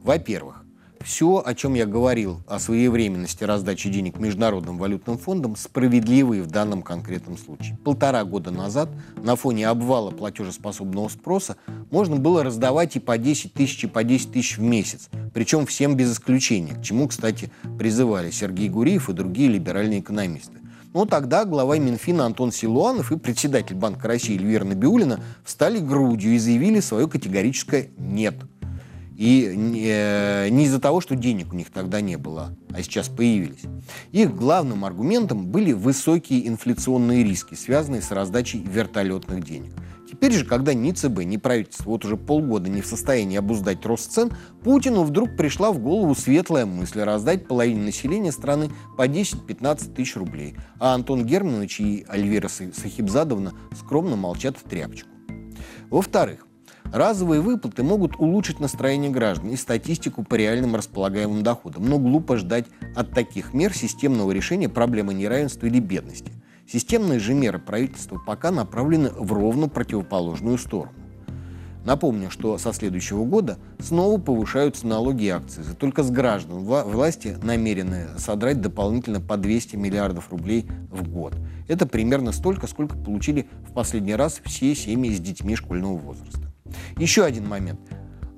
Во-первых, 0.02 0.63
все, 1.04 1.42
о 1.44 1.54
чем 1.54 1.74
я 1.74 1.86
говорил, 1.86 2.40
о 2.46 2.58
своевременности 2.58 3.44
раздачи 3.44 3.90
денег 3.90 4.18
Международным 4.18 4.78
валютным 4.78 5.18
фондом, 5.18 5.54
справедливые 5.54 6.42
в 6.42 6.46
данном 6.46 6.82
конкретном 6.82 7.36
случае. 7.36 7.78
Полтора 7.84 8.24
года 8.24 8.50
назад 8.50 8.88
на 9.16 9.36
фоне 9.36 9.68
обвала 9.68 10.10
платежеспособного 10.10 11.08
спроса 11.08 11.56
можно 11.90 12.16
было 12.16 12.42
раздавать 12.42 12.96
и 12.96 13.00
по 13.00 13.18
10 13.18 13.52
тысяч, 13.52 13.84
и 13.84 13.86
по 13.86 14.02
10 14.02 14.32
тысяч 14.32 14.56
в 14.56 14.62
месяц. 14.62 15.10
Причем 15.32 15.66
всем 15.66 15.94
без 15.94 16.12
исключения, 16.12 16.74
к 16.74 16.82
чему, 16.82 17.06
кстати, 17.08 17.52
призывали 17.78 18.30
Сергей 18.30 18.68
Гуриев 18.68 19.10
и 19.10 19.12
другие 19.12 19.48
либеральные 19.50 20.00
экономисты. 20.00 20.58
Но 20.94 21.06
тогда 21.06 21.44
глава 21.44 21.76
Минфина 21.76 22.24
Антон 22.24 22.52
Силуанов 22.52 23.10
и 23.10 23.18
председатель 23.18 23.74
Банка 23.74 24.06
России 24.06 24.36
Эльвира 24.36 24.64
Набиулина 24.64 25.18
встали 25.42 25.80
грудью 25.80 26.34
и 26.34 26.38
заявили 26.38 26.78
свое 26.78 27.08
категорическое 27.08 27.88
«нет». 27.98 28.36
И 29.16 29.52
не, 29.54 29.86
э, 29.86 30.48
не 30.50 30.64
из-за 30.64 30.80
того, 30.80 31.00
что 31.00 31.14
денег 31.14 31.52
у 31.52 31.56
них 31.56 31.70
тогда 31.70 32.00
не 32.00 32.16
было, 32.16 32.56
а 32.70 32.82
сейчас 32.82 33.08
появились. 33.08 33.62
Их 34.10 34.34
главным 34.34 34.84
аргументом 34.84 35.46
были 35.46 35.72
высокие 35.72 36.48
инфляционные 36.48 37.22
риски, 37.22 37.54
связанные 37.54 38.02
с 38.02 38.10
раздачей 38.10 38.60
вертолетных 38.60 39.44
денег. 39.44 39.72
Теперь 40.10 40.32
же, 40.32 40.44
когда 40.44 40.74
ни 40.74 40.92
ЦБ, 40.92 41.24
ни 41.24 41.38
правительство 41.38 41.90
вот 41.90 42.04
уже 42.04 42.16
полгода 42.16 42.68
не 42.70 42.82
в 42.82 42.86
состоянии 42.86 43.36
обуздать 43.36 43.84
рост 43.86 44.12
цен, 44.12 44.30
Путину 44.62 45.02
вдруг 45.02 45.36
пришла 45.36 45.72
в 45.72 45.78
голову 45.78 46.14
светлая 46.14 46.66
мысль 46.66 47.00
раздать 47.00 47.48
половине 47.48 47.82
населения 47.82 48.30
страны 48.30 48.70
по 48.96 49.08
10-15 49.08 49.94
тысяч 49.94 50.16
рублей. 50.16 50.54
А 50.78 50.94
Антон 50.94 51.24
Германович 51.24 51.80
и 51.80 52.06
Альвира 52.08 52.48
Сахибзадовна 52.48 53.54
скромно 53.76 54.16
молчат 54.16 54.56
в 54.56 54.68
тряпочку. 54.68 55.08
Во-вторых, 55.90 56.43
Разовые 56.94 57.40
выплаты 57.40 57.82
могут 57.82 58.14
улучшить 58.20 58.60
настроение 58.60 59.10
граждан 59.10 59.50
и 59.50 59.56
статистику 59.56 60.22
по 60.22 60.36
реальным 60.36 60.76
располагаемым 60.76 61.42
доходам, 61.42 61.88
но 61.88 61.98
глупо 61.98 62.36
ждать 62.36 62.66
от 62.94 63.10
таких 63.10 63.52
мер 63.52 63.74
системного 63.74 64.30
решения 64.30 64.68
проблемы 64.68 65.12
неравенства 65.12 65.66
или 65.66 65.80
бедности. 65.80 66.30
Системные 66.68 67.18
же 67.18 67.34
меры 67.34 67.58
правительства 67.58 68.20
пока 68.24 68.52
направлены 68.52 69.10
в 69.10 69.32
ровно 69.32 69.68
противоположную 69.68 70.56
сторону. 70.56 70.92
Напомню, 71.84 72.30
что 72.30 72.58
со 72.58 72.72
следующего 72.72 73.24
года 73.24 73.58
снова 73.80 74.20
повышаются 74.20 74.86
налоги 74.86 75.24
и 75.24 75.30
акцизы. 75.30 75.74
Только 75.74 76.04
с 76.04 76.12
граждан 76.12 76.60
власти 76.60 77.36
намерены 77.42 78.06
содрать 78.18 78.60
дополнительно 78.60 79.20
по 79.20 79.36
200 79.36 79.74
миллиардов 79.74 80.30
рублей 80.30 80.68
в 80.92 81.08
год. 81.08 81.34
Это 81.66 81.88
примерно 81.88 82.30
столько, 82.30 82.68
сколько 82.68 82.96
получили 82.96 83.48
в 83.68 83.72
последний 83.72 84.14
раз 84.14 84.40
все 84.44 84.76
семьи 84.76 85.12
с 85.12 85.18
детьми 85.18 85.56
школьного 85.56 85.96
возраста. 85.96 86.53
Еще 86.96 87.24
один 87.24 87.48
момент. 87.48 87.80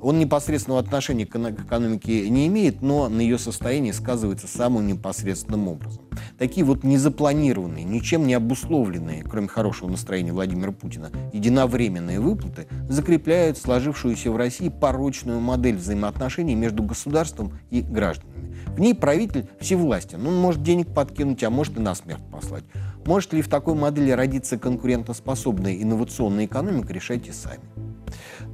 Он 0.07 0.21
непосредственного 0.21 0.81
отношения 0.81 1.27
к 1.27 1.35
экономике 1.35 2.31
не 2.31 2.47
имеет, 2.47 2.81
но 2.81 3.09
на 3.09 3.21
ее 3.21 3.39
состоянии 3.39 3.91
сказывается 3.91 4.47
самым 4.47 4.87
непосредственным 4.87 5.67
образом. 5.67 6.05
Такие 6.39 6.65
вот 6.65 6.85
незапланированные, 6.85 7.83
ничем 7.83 8.25
не 8.25 8.35
обусловленные, 8.35 9.25
кроме 9.25 9.49
хорошего 9.49 9.91
настроения 9.91 10.33
Владимира 10.33 10.71
Путина, 10.71 11.11
единовременные 11.33 12.21
выплаты 12.21 12.69
закрепляют 12.89 13.59
сложившуюся 13.59 14.31
в 14.31 14.37
России 14.37 14.69
порочную 14.69 15.41
модель 15.41 15.75
взаимоотношений 15.75 16.55
между 16.55 16.85
государством 16.85 17.59
и 17.71 17.81
гражданами. 17.81 18.55
В 18.77 18.79
ней 18.79 18.95
правитель 18.95 19.49
всевластен. 19.59 20.25
Он 20.25 20.37
может 20.37 20.63
денег 20.63 20.87
подкинуть, 20.95 21.43
а 21.43 21.51
может 21.51 21.79
и 21.79 21.81
на 21.81 21.97
смерть 21.97 22.23
послать. 22.31 22.63
Может 23.05 23.33
ли 23.33 23.43
в 23.43 23.49
такой 23.49 23.75
модели 23.75 24.13
родиться 24.13 24.57
конкурентоспособная 24.57 25.83
инновационная 25.83 26.47
экономика, 26.47 26.93
решайте 26.93 27.33
сами. 27.33 27.65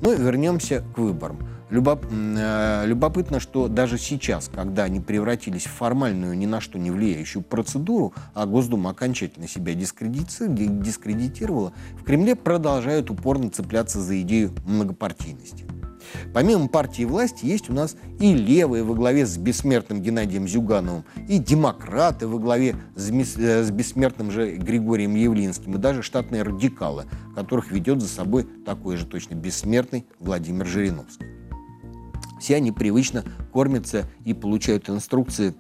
Ну, 0.03 0.15
вернемся 0.17 0.85
к 0.95 0.99
выборам. 0.99 1.39
Любоп... 1.71 2.05
Э, 2.11 2.83
любопытно, 2.87 3.39
что 3.39 3.69
даже 3.69 3.99
сейчас, 3.99 4.51
когда 4.53 4.83
они 4.83 4.99
превратились 4.99 5.65
в 5.65 5.71
формальную, 5.71 6.37
ни 6.37 6.45
на 6.45 6.61
что 6.61 6.79
не 6.79 6.91
влияющую 6.91 7.41
процедуру, 7.43 8.13
а 8.35 8.45
Госдума 8.47 8.91
окончательно 8.91 9.47
себя 9.47 9.73
дискредитировала, 9.75 11.73
в 12.01 12.05
Кремле 12.05 12.35
продолжают 12.35 13.11
упорно 13.11 13.49
цепляться 13.49 14.01
за 14.01 14.21
идею 14.23 14.51
многопартийности. 14.67 15.65
Помимо 16.33 16.69
партии 16.69 17.05
власти 17.05 17.47
есть 17.47 17.71
у 17.71 17.73
нас 17.73 17.97
и 18.21 18.35
левые 18.35 18.85
во 18.85 18.95
главе 18.95 19.27
с 19.27 19.37
бессмертным 19.37 20.01
Геннадием 20.01 20.49
Зюгановым, 20.49 21.05
и 21.29 21.39
демократы 21.39 22.27
во 22.27 22.39
главе 22.39 22.77
с, 22.97 23.11
э, 23.11 23.63
с 23.65 23.71
бессмертным 23.71 24.31
же 24.31 24.57
Григорием 24.57 25.15
Явлинским, 25.15 25.75
и 25.75 25.79
даже 25.79 26.03
штатные 26.03 26.43
радикалы, 26.43 27.07
которых 27.35 27.71
ведет 27.71 28.01
за 28.01 28.09
собой 28.09 28.47
такой 28.65 28.97
же 28.97 29.07
точно 29.07 29.35
бессмертный 29.35 30.07
Владимир 30.19 30.67
Жириновский. 30.67 31.27
Все 32.41 32.57
они 32.57 32.73
привычно 32.73 33.25
кормятся 33.53 34.09
и 34.25 34.35
получают 34.35 34.91
инструкции 34.91 35.55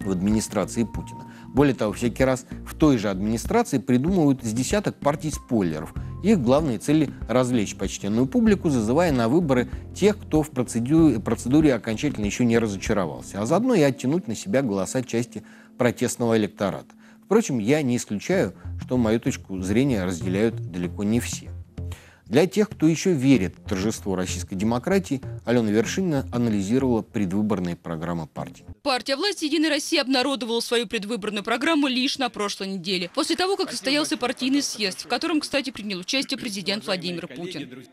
в 0.00 0.10
администрации 0.10 0.84
Путина. 0.84 1.29
Более 1.54 1.74
того, 1.74 1.92
всякий 1.92 2.24
раз 2.24 2.46
в 2.66 2.74
той 2.74 2.98
же 2.98 3.10
администрации 3.10 3.78
придумывают 3.78 4.44
с 4.44 4.52
десяток 4.52 4.96
партий 4.96 5.30
спойлеров– 5.30 5.94
их 6.22 6.42
главные 6.42 6.78
цели– 6.78 7.10
развлечь 7.28 7.76
почтенную 7.76 8.26
публику, 8.26 8.68
зазывая 8.68 9.10
на 9.10 9.28
выборы 9.28 9.68
тех, 9.94 10.18
кто 10.18 10.42
в 10.42 10.50
процедуре, 10.50 11.18
процедуре 11.18 11.74
окончательно 11.74 12.26
еще 12.26 12.44
не 12.44 12.58
разочаровался, 12.58 13.40
а 13.40 13.46
заодно 13.46 13.74
и 13.74 13.80
оттянуть 13.80 14.28
на 14.28 14.34
себя 14.34 14.60
голоса 14.60 15.02
части 15.02 15.42
протестного 15.78 16.36
электората. 16.36 16.94
Впрочем, 17.24 17.58
я 17.58 17.80
не 17.80 17.96
исключаю, 17.96 18.52
что 18.82 18.98
мою 18.98 19.18
точку 19.18 19.60
зрения 19.60 20.04
разделяют 20.04 20.56
далеко 20.70 21.04
не 21.04 21.20
все. 21.20 21.49
Для 22.30 22.46
тех, 22.46 22.70
кто 22.70 22.86
еще 22.86 23.12
верит 23.12 23.56
в 23.58 23.68
торжество 23.68 24.14
российской 24.14 24.54
демократии, 24.54 25.20
Алена 25.44 25.68
Вершинина 25.68 26.28
анализировала 26.32 27.02
предвыборные 27.02 27.74
программы 27.74 28.28
партии. 28.28 28.64
Партия 28.84 29.16
власти 29.16 29.46
«Единая 29.46 29.70
Россия» 29.70 30.00
обнародовала 30.00 30.60
свою 30.60 30.86
предвыборную 30.86 31.42
программу 31.42 31.88
лишь 31.88 32.18
на 32.18 32.30
прошлой 32.30 32.68
неделе, 32.68 33.10
после 33.16 33.34
того, 33.34 33.56
как 33.56 33.72
состоялся 33.72 34.16
партийный 34.16 34.62
съезд, 34.62 35.06
в 35.06 35.08
котором, 35.08 35.40
кстати, 35.40 35.70
принял 35.70 35.98
участие 35.98 36.38
президент 36.38 36.86
Владимир 36.86 37.26
Путин. 37.26 37.84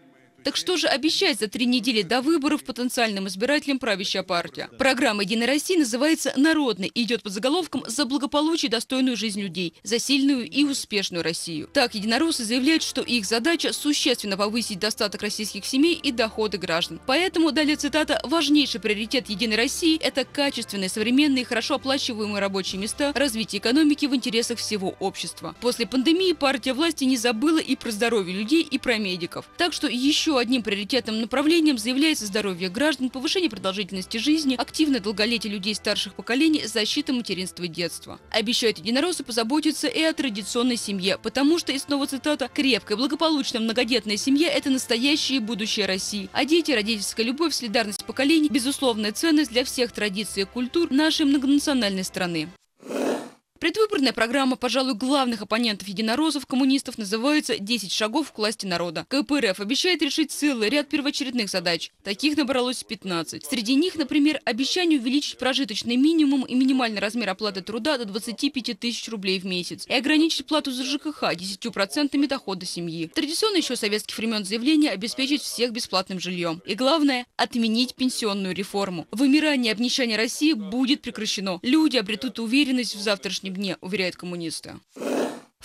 Так 0.48 0.56
что 0.56 0.78
же 0.78 0.88
обещает 0.88 1.40
за 1.40 1.50
три 1.50 1.66
недели 1.66 2.04
до 2.04 2.22
выборов 2.22 2.64
потенциальным 2.64 3.28
избирателям 3.28 3.80
правящая 3.80 4.24
партия? 4.24 4.70
Программа 4.78 5.24
«Единой 5.24 5.46
России» 5.46 5.76
называется 5.76 6.32
«Народной» 6.38 6.88
и 6.88 7.04
идет 7.04 7.22
под 7.22 7.34
заголовком 7.34 7.84
«За 7.86 8.06
благополучие 8.06 8.70
и 8.70 8.72
достойную 8.72 9.18
жизнь 9.18 9.42
людей, 9.42 9.74
за 9.84 10.00
сильную 10.00 10.50
и 10.50 10.64
успешную 10.64 11.22
Россию». 11.22 11.70
Так, 11.74 11.96
единороссы 11.96 12.46
заявляют, 12.46 12.84
что 12.84 13.02
их 13.02 13.26
задача– 13.26 13.74
существенно 13.74 14.38
повысить 14.38 14.80
достаток 14.80 15.22
российских 15.22 15.66
семей 15.66 15.96
и 15.96 16.14
доходы 16.14 16.58
граждан. 16.58 17.02
Поэтому, 17.06 17.52
далее 17.52 17.76
цитата, 17.76 18.22
«важнейший 18.24 18.80
приоритет 18.80 19.30
«Единой 19.30 19.58
России»– 19.58 19.98
это 20.02 20.24
качественные, 20.24 20.88
современные, 20.88 21.44
хорошо 21.44 21.76
оплачиваемые 21.76 22.40
рабочие 22.40 22.80
места, 22.80 23.12
развитие 23.14 23.60
экономики 23.60 24.06
в 24.06 24.16
интересах 24.16 24.60
всего 24.60 24.96
общества». 25.02 25.58
После 25.60 25.86
пандемии 25.86 26.32
партия 26.32 26.72
власти 26.72 27.04
не 27.04 27.18
забыла 27.18 27.60
и 27.60 27.76
про 27.76 27.92
здоровье 27.92 28.34
людей, 28.34 28.62
и 28.62 28.78
про 28.78 28.98
медиков. 28.98 29.50
Так 29.58 29.74
что 29.74 29.88
еще 29.88 30.37
еще 30.38 30.40
одним 30.40 30.62
приоритетным 30.62 31.22
направлением 31.22 31.78
заявляется 31.78 32.28
здоровье 32.28 32.70
граждан, 32.70 33.10
повышение 33.10 33.50
продолжительности 33.50 34.18
жизни, 34.18 34.56
активное 34.56 35.00
долголетие 35.00 35.52
людей 35.52 35.74
старших 35.74 36.14
поколений, 36.14 36.66
защита 36.66 37.12
материнства 37.12 37.64
и 37.64 37.68
детства. 37.68 38.20
Обещают 38.30 38.78
единороссы 38.78 39.24
позаботиться 39.24 39.88
и 39.88 40.02
о 40.04 40.14
традиционной 40.14 40.78
семье, 40.78 41.18
потому 41.18 41.58
что, 41.58 41.72
и 41.72 41.80
снова 41.80 42.06
цитата, 42.06 42.50
«крепкая, 42.54 42.98
благополучная, 42.98 43.62
многодетная 43.62 44.18
семья– 44.18 44.50
это 44.54 44.70
настоящее 44.70 45.40
будущее 45.40 45.86
России, 45.88 46.30
а 46.34 46.46
дети, 46.46 46.72
родительская 46.72 47.26
любовь, 47.26 47.54
солидарность 47.54 48.06
поколений– 48.06 48.50
безусловная 48.52 49.14
ценность 49.14 49.52
для 49.52 49.64
всех 49.66 49.92
традиций 49.92 50.44
и 50.44 50.46
культур 50.46 50.92
нашей 50.92 51.26
многонациональной 51.26 52.04
страны». 52.04 52.50
Предвыборная 53.60 54.14
программа, 54.14 54.56
пожалуй, 54.56 54.94
главных 54.94 55.42
оппонентов 55.42 55.88
единороссов, 55.88 56.46
коммунистов, 56.46 56.98
называется 56.98 57.56
«10 57.56 57.92
шагов 57.92 58.32
к 58.32 58.38
власти 58.38 58.68
народа». 58.68 59.06
КПРФ 59.10 59.60
обещает 59.60 60.02
решить 60.04 60.32
целый 60.32 60.70
ряд 60.70 60.90
первоочередных 60.90 61.50
задач. 61.50 61.92
Таких 62.04 62.38
набралось 62.38 62.84
15. 62.84 63.46
Среди 63.46 63.74
них, 63.76 63.96
например, 63.96 64.40
обещание 64.46 65.00
увеличить 65.00 65.40
прожиточный 65.40 65.96
минимум 65.96 66.44
и 66.44 66.54
минимальный 66.54 67.00
размер 67.00 67.30
оплаты 67.30 67.62
труда 67.62 67.98
до 67.98 68.06
25 68.06 68.80
тысяч 68.80 69.10
рублей 69.10 69.40
в 69.40 69.46
месяц 69.46 69.86
и 69.88 69.94
ограничить 69.94 70.46
плату 70.46 70.72
за 70.72 70.84
ЖКХ 70.84 71.24
10% 71.24 72.28
дохода 72.28 72.66
семьи. 72.66 73.10
Традиционно 73.14 73.58
еще 73.58 73.76
советских 73.76 74.18
времен 74.18 74.46
заявление 74.46 74.92
обеспечить 74.92 75.42
всех 75.42 75.72
бесплатным 75.72 76.20
жильем. 76.20 76.62
И 76.66 76.76
главное– 76.76 77.26
отменить 77.38 77.96
пенсионную 77.96 78.54
реформу. 78.54 79.08
Вымирание 79.12 79.72
и 79.72 79.74
обнищание 79.74 80.18
России 80.18 80.54
будет 80.54 81.02
прекращено. 81.02 81.60
Люди 81.64 81.98
обретут 81.98 82.38
уверенность 82.40 82.96
в 82.96 83.02
завтрашнем 83.02 83.47
завтрашнем 83.48 83.54
дне, 83.54 83.78
уверяют 83.82 84.16
коммунисты. 84.16 84.76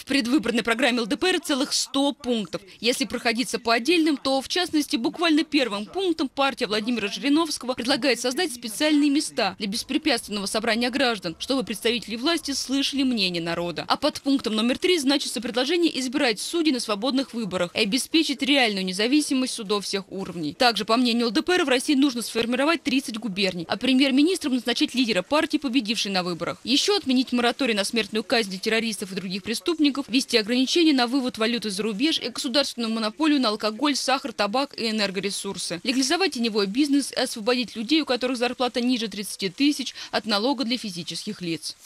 В 0.03 0.05
предвыборной 0.05 0.65
программе 0.65 1.01
ЛДПР 1.03 1.41
целых 1.45 1.73
100 1.73 2.15
пунктов. 2.15 2.63
Если 2.81 3.05
проходиться 3.05 3.59
по 3.59 3.73
отдельным, 3.73 4.17
то, 4.17 4.41
в 4.41 4.49
частности, 4.49 4.97
буквально 4.97 5.45
первым 5.45 5.87
пунктом 5.87 6.29
партия 6.29 6.67
Владимира 6.67 7.07
Жириновского 7.07 7.75
предлагает 7.75 8.19
создать 8.19 8.53
специальные 8.53 9.11
места 9.11 9.55
для 9.59 9.69
беспрепятственного 9.69 10.47
собрания 10.47 10.91
граждан, 10.91 11.37
чтобы 11.39 11.63
представители 11.63 12.17
власти 12.17 12.51
слышали 12.51 13.05
мнение 13.05 13.43
народа. 13.43 13.85
А 13.87 13.97
под 13.97 14.21
пунктом 14.23 14.57
номер 14.57 14.77
три 14.79 14.99
значится 14.99 15.41
предложение 15.41 15.97
избирать 16.01 16.41
судей 16.41 16.73
на 16.73 16.81
свободных 16.81 17.33
выборах 17.33 17.71
и 17.75 17.79
обеспечить 17.79 18.43
реальную 18.43 18.85
независимость 18.85 19.55
судов 19.55 19.85
всех 19.85 20.11
уровней. 20.11 20.55
Также, 20.55 20.85
по 20.85 20.97
мнению 20.97 21.29
ЛДПР, 21.29 21.65
в 21.65 21.69
России 21.69 21.95
нужно 21.95 22.23
сформировать 22.23 22.83
30 22.83 23.19
губерний, 23.19 23.67
а 23.69 23.77
премьер-министром 23.77 24.55
назначить 24.55 24.97
лидера 24.97 25.23
партии, 25.23 25.59
победившей 25.59 26.11
на 26.11 26.25
выборах. 26.25 26.59
Еще 26.65 26.97
отменить 26.97 27.31
мораторий 27.33 27.75
на 27.75 27.85
смертную 27.85 28.25
казнь 28.25 28.59
террористов 28.59 29.13
и 29.13 29.15
других 29.15 29.43
преступников 29.43 29.82
преступников, 29.83 30.07
ввести 30.09 30.37
ограничения 30.37 30.93
на 30.93 31.07
вывод 31.07 31.39
валюты 31.39 31.71
за 31.71 31.83
рубеж 31.83 32.19
и 32.21 32.29
государственную 32.29 32.93
монополию 32.93 33.41
на 33.41 33.49
алкоголь, 33.49 33.97
сахар, 33.97 34.33
табак 34.33 34.79
и 34.79 34.91
энергоресурсы. 34.91 35.81
Легализовать 35.83 36.33
теневой 36.33 36.67
бизнес 36.67 37.11
и 37.11 37.17
освободить 37.17 37.75
людей, 37.75 38.03
у 38.03 38.07
которых 38.07 38.37
зарплата 38.37 38.81
ниже 38.81 39.09
30 39.09 39.55
тысяч, 39.55 39.95
от 40.13 40.27
налога 40.27 40.65
для 40.65 40.79
физических 40.79 41.41
лиц. 41.43 41.77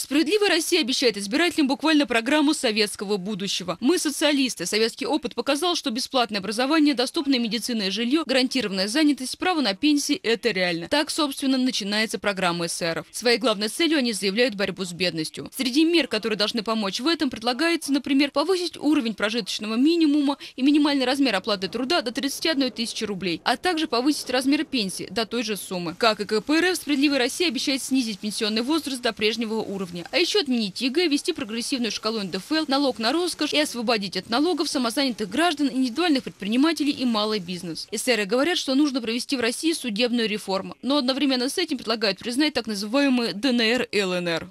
Справедливая 0.00 0.48
Россия 0.48 0.80
обещает 0.80 1.18
избирателям 1.18 1.68
буквально 1.68 2.06
программу 2.06 2.54
советского 2.54 3.18
будущего. 3.18 3.76
Мы 3.80 3.98
социалисты. 3.98 4.64
Советский 4.64 5.04
опыт 5.04 5.34
показал, 5.34 5.76
что 5.76 5.90
бесплатное 5.90 6.40
образование, 6.40 6.94
доступная 6.94 7.38
медицина 7.38 7.82
и 7.82 7.90
жилье, 7.90 8.22
гарантированная 8.24 8.88
занятость, 8.88 9.36
право 9.36 9.60
на 9.60 9.74
пенсии– 9.74 10.16
это 10.22 10.52
реально. 10.52 10.88
Так, 10.88 11.10
собственно, 11.10 11.58
начинается 11.58 12.18
программа 12.18 12.66
эсеров. 12.66 13.06
Своей 13.12 13.36
главной 13.36 13.68
целью 13.68 13.98
они 13.98 14.14
заявляют 14.14 14.54
борьбу 14.54 14.86
с 14.86 14.92
бедностью. 14.94 15.50
Среди 15.54 15.84
мер, 15.84 16.08
которые 16.08 16.38
должны 16.38 16.62
помочь 16.62 17.00
в 17.00 17.06
этом, 17.06 17.28
предлагается, 17.28 17.92
например, 17.92 18.30
повысить 18.30 18.78
уровень 18.78 19.12
прожиточного 19.12 19.74
минимума 19.74 20.38
и 20.56 20.62
минимальный 20.62 21.04
размер 21.04 21.36
оплаты 21.36 21.68
труда 21.68 22.00
до 22.00 22.10
31 22.10 22.70
тысячи 22.72 23.04
рублей, 23.04 23.42
а 23.44 23.58
также 23.58 23.86
повысить 23.86 24.30
размер 24.30 24.64
пенсии 24.64 25.08
до 25.10 25.26
той 25.26 25.42
же 25.42 25.58
суммы. 25.58 25.94
Как 25.98 26.20
и 26.20 26.24
КПРФ, 26.24 26.76
Справедливая 26.76 27.18
Россия 27.18 27.48
обещает 27.48 27.82
снизить 27.82 28.18
пенсионный 28.18 28.62
возраст 28.62 29.02
до 29.02 29.12
прежнего 29.12 29.56
уровня 29.56 29.89
уровня. 29.90 30.06
А 30.10 30.18
еще 30.18 30.40
отменить 30.40 30.80
ЕГЭ, 30.80 31.08
ввести 31.08 31.32
прогрессивную 31.32 31.90
шкалу 31.90 32.22
НДФЛ, 32.22 32.64
налог 32.68 32.98
на 32.98 33.12
роскошь 33.12 33.52
и 33.52 33.60
освободить 33.60 34.16
от 34.16 34.30
налогов 34.30 34.68
самозанятых 34.68 35.28
граждан, 35.28 35.68
индивидуальных 35.68 36.24
предпринимателей 36.24 36.92
и 36.92 37.04
малый 37.04 37.38
бизнес. 37.38 37.88
Эсеры 37.90 38.24
говорят, 38.24 38.58
что 38.58 38.74
нужно 38.74 39.00
провести 39.00 39.36
в 39.36 39.40
России 39.40 39.72
судебную 39.72 40.28
реформу, 40.28 40.76
но 40.82 40.98
одновременно 40.98 41.48
с 41.48 41.58
этим 41.58 41.78
предлагают 41.78 42.18
признать 42.18 42.54
так 42.54 42.66
называемые 42.66 43.32
ДНР 43.32 43.88
и 43.90 44.02
ЛНР. 44.02 44.50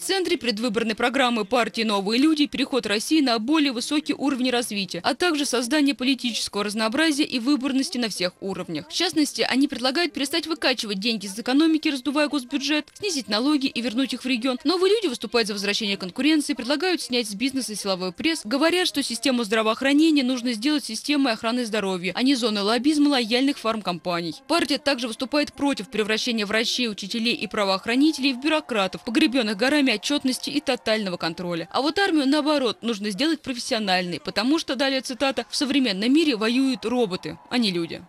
В 0.00 0.02
центре 0.02 0.38
предвыборной 0.38 0.94
программы 0.94 1.44
партии 1.44 1.82
«Новые 1.82 2.18
люди» 2.18 2.46
переход 2.46 2.86
России 2.86 3.20
на 3.20 3.38
более 3.38 3.70
высокий 3.70 4.14
уровень 4.14 4.48
развития, 4.48 5.00
а 5.04 5.14
также 5.14 5.44
создание 5.44 5.94
политического 5.94 6.64
разнообразия 6.64 7.24
и 7.24 7.38
выборности 7.38 7.98
на 7.98 8.08
всех 8.08 8.32
уровнях. 8.40 8.88
В 8.88 8.94
частности, 8.94 9.42
они 9.42 9.68
предлагают 9.68 10.14
перестать 10.14 10.46
выкачивать 10.46 11.00
деньги 11.00 11.26
из 11.26 11.38
экономики, 11.38 11.90
раздувая 11.90 12.28
госбюджет, 12.28 12.88
снизить 12.94 13.28
налоги 13.28 13.66
и 13.66 13.82
вернуть 13.82 14.14
их 14.14 14.24
в 14.24 14.26
регион. 14.26 14.56
Новые 14.64 14.90
люди 14.90 15.08
выступают 15.08 15.48
за 15.48 15.52
возвращение 15.52 15.98
конкуренции, 15.98 16.54
предлагают 16.54 17.02
снять 17.02 17.28
с 17.28 17.34
бизнеса 17.34 17.76
силовой 17.76 18.12
пресс, 18.12 18.40
говорят, 18.42 18.88
что 18.88 19.02
систему 19.02 19.44
здравоохранения 19.44 20.22
нужно 20.22 20.54
сделать 20.54 20.86
системой 20.86 21.34
охраны 21.34 21.66
здоровья, 21.66 22.14
а 22.16 22.22
не 22.22 22.36
зоной 22.36 22.62
лоббизма 22.62 23.10
лояльных 23.10 23.58
фармкомпаний. 23.58 24.34
Партия 24.48 24.78
также 24.78 25.08
выступает 25.08 25.52
против 25.52 25.90
превращения 25.90 26.46
врачей, 26.46 26.88
учителей 26.88 27.34
и 27.34 27.46
правоохранителей 27.46 28.32
в 28.32 28.40
бюрократов, 28.40 29.04
погребенных 29.04 29.58
горами 29.58 29.89
системе 29.90 29.94
отчетности 29.94 30.50
и 30.50 30.60
тотального 30.60 31.16
контроля. 31.16 31.68
А 31.70 31.80
вот 31.80 31.98
армию, 31.98 32.26
наоборот, 32.26 32.78
нужно 32.82 33.10
сделать 33.10 33.40
профессиональной, 33.40 34.20
потому 34.20 34.58
что, 34.58 34.76
далее 34.76 35.00
цитата, 35.00 35.44
в 35.48 35.56
современном 35.56 36.12
мире 36.12 36.36
воюют 36.36 36.84
роботы, 36.84 37.38
а 37.50 37.58
не 37.58 37.70
люди. 37.70 38.02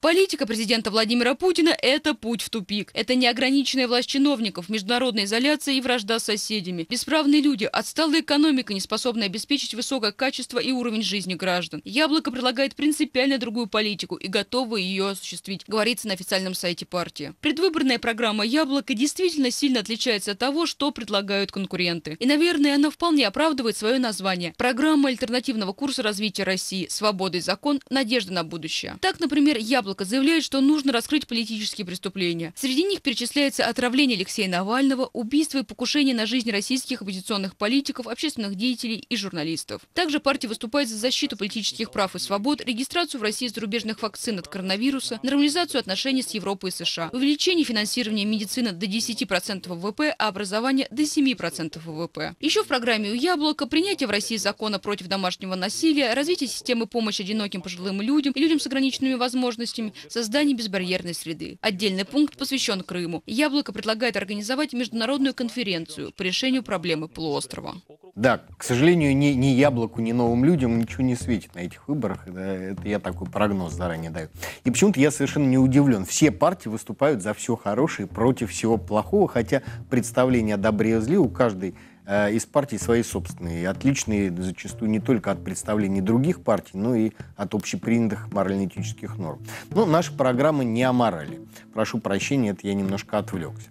Политика 0.00 0.46
президента 0.46 0.92
Владимира 0.92 1.34
Путина– 1.34 1.76
это 1.82 2.14
путь 2.14 2.40
в 2.40 2.50
тупик. 2.50 2.92
Это 2.94 3.16
неограниченная 3.16 3.88
власть 3.88 4.08
чиновников, 4.08 4.68
международная 4.68 5.24
изоляция 5.24 5.74
и 5.74 5.80
вражда 5.80 6.20
с 6.20 6.24
соседями. 6.26 6.86
Бесправные 6.88 7.40
люди, 7.40 7.64
отсталая 7.64 8.20
экономика, 8.20 8.72
не 8.72 8.78
способная 8.78 9.26
обеспечить 9.26 9.74
высокое 9.74 10.12
качество 10.12 10.60
и 10.60 10.70
уровень 10.70 11.02
жизни 11.02 11.34
граждан. 11.34 11.82
Яблоко 11.84 12.30
предлагает 12.30 12.76
принципиально 12.76 13.38
другую 13.38 13.66
политику 13.66 14.14
и 14.14 14.28
готово 14.28 14.76
ее 14.76 15.08
осуществить, 15.08 15.64
говорится 15.66 16.06
на 16.06 16.14
официальном 16.14 16.54
сайте 16.54 16.86
партии. 16.86 17.34
Предвыборная 17.40 17.98
программа 17.98 18.46
«Яблоко» 18.46 18.94
действительно 18.94 19.50
сильно 19.50 19.80
отличается 19.80 20.30
от 20.30 20.38
того, 20.38 20.66
что 20.66 20.92
предлагают 20.92 21.50
конкуренты. 21.50 22.16
И, 22.20 22.26
наверное, 22.26 22.76
она 22.76 22.90
вполне 22.90 23.26
оправдывает 23.26 23.76
свое 23.76 23.98
название. 23.98 24.54
Программа 24.56 25.08
альтернативного 25.08 25.72
курса 25.72 26.04
развития 26.04 26.44
России 26.44 26.86
«Свобода 26.88 27.38
и 27.38 27.40
закон. 27.40 27.80
Надежда 27.90 28.32
на 28.32 28.44
будущее». 28.44 28.96
Так, 29.00 29.18
например, 29.18 29.58
«Яблоко» 29.58 29.87
Яблоко 29.88 30.04
заявляет, 30.04 30.44
что 30.44 30.60
нужно 30.60 30.92
раскрыть 30.92 31.26
политические 31.26 31.86
преступления. 31.86 32.52
Среди 32.54 32.84
них 32.84 33.00
перечисляется 33.00 33.64
отравление 33.64 34.18
Алексея 34.18 34.46
Навального, 34.46 35.08
убийство 35.14 35.60
и 35.60 35.62
покушение 35.62 36.14
на 36.14 36.26
жизнь 36.26 36.50
российских 36.50 37.00
оппозиционных 37.00 37.56
политиков, 37.56 38.06
общественных 38.06 38.54
деятелей 38.54 39.02
и 39.08 39.16
журналистов. 39.16 39.80
Также 39.94 40.20
партия 40.20 40.48
выступает 40.48 40.90
за 40.90 40.98
защиту 40.98 41.38
политических 41.38 41.90
прав 41.90 42.14
и 42.14 42.18
свобод, 42.18 42.60
регистрацию 42.60 43.18
в 43.18 43.22
России 43.22 43.46
зарубежных 43.46 44.02
вакцин 44.02 44.38
от 44.38 44.46
коронавируса, 44.46 45.20
нормализацию 45.22 45.78
отношений 45.78 46.20
с 46.20 46.32
Европой 46.32 46.68
и 46.68 46.74
США, 46.74 47.08
увеличение 47.14 47.64
финансирования 47.64 48.26
медицины 48.26 48.72
до 48.72 48.84
10% 48.84 49.68
ВВП, 49.70 50.14
а 50.18 50.28
образования 50.28 50.86
до 50.90 51.04
7% 51.04 51.80
ВВП. 51.82 52.36
Еще 52.40 52.62
в 52.62 52.66
программе 52.66 53.10
у 53.10 53.14
Яблока 53.14 53.64
принятие 53.64 54.06
в 54.06 54.10
России 54.10 54.36
закона 54.36 54.78
против 54.78 55.06
домашнего 55.06 55.54
насилия, 55.54 56.12
развитие 56.12 56.50
системы 56.50 56.86
помощи 56.86 57.22
одиноким 57.22 57.62
пожилым 57.62 58.02
людям 58.02 58.34
и 58.34 58.40
людям 58.40 58.60
с 58.60 58.66
ограниченными 58.66 59.14
возможностями, 59.14 59.77
возможностями 59.78 59.92
создания 60.08 60.54
безбарьерной 60.54 61.14
среды. 61.14 61.58
Отдельный 61.60 62.04
пункт 62.04 62.36
посвящен 62.36 62.82
Крыму. 62.82 63.22
Яблоко 63.26 63.72
предлагает 63.72 64.16
организовать 64.16 64.72
международную 64.72 65.34
конференцию 65.34 66.12
по 66.12 66.22
решению 66.22 66.62
проблемы 66.62 67.08
полуострова. 67.08 67.76
Да, 68.14 68.42
к 68.56 68.64
сожалению, 68.64 69.16
ни, 69.16 69.28
ни 69.28 69.46
яблоку, 69.46 70.00
ни 70.00 70.12
новым 70.12 70.44
людям 70.44 70.78
ничего 70.78 71.04
не 71.04 71.14
светит 71.14 71.54
на 71.54 71.60
этих 71.60 71.86
выборах. 71.86 72.26
Это 72.26 72.76
я 72.84 72.98
такой 72.98 73.28
прогноз 73.28 73.72
заранее 73.72 74.10
даю. 74.10 74.28
И 74.64 74.70
почему-то 74.70 75.00
я 75.00 75.10
совершенно 75.10 75.46
не 75.46 75.58
удивлен. 75.58 76.04
Все 76.04 76.30
партии 76.30 76.68
выступают 76.68 77.22
за 77.22 77.34
все 77.34 77.56
хорошее 77.56 78.08
против 78.08 78.50
всего 78.50 78.76
плохого, 78.76 79.28
хотя 79.28 79.62
представление 79.90 80.54
о 80.54 80.58
добре 80.58 80.96
и 80.96 81.00
зле 81.00 81.18
у 81.18 81.28
каждой 81.28 81.74
Э, 82.10 82.32
из 82.32 82.46
партий 82.46 82.78
свои 82.78 83.02
собственные, 83.02 83.68
отличные 83.68 84.34
зачастую 84.34 84.90
не 84.90 84.98
только 84.98 85.30
от 85.30 85.44
представлений 85.44 86.00
других 86.00 86.40
партий, 86.40 86.70
но 86.72 86.94
и 86.94 87.12
от 87.36 87.54
общепринятых 87.54 88.32
морально-этических 88.32 89.18
норм. 89.18 89.40
Но 89.72 89.84
наша 89.84 90.12
программа 90.12 90.64
не 90.64 90.82
о 90.84 90.94
морали. 90.94 91.38
Прошу 91.74 91.98
прощения, 91.98 92.52
это 92.52 92.66
я 92.66 92.72
немножко 92.72 93.18
отвлекся. 93.18 93.68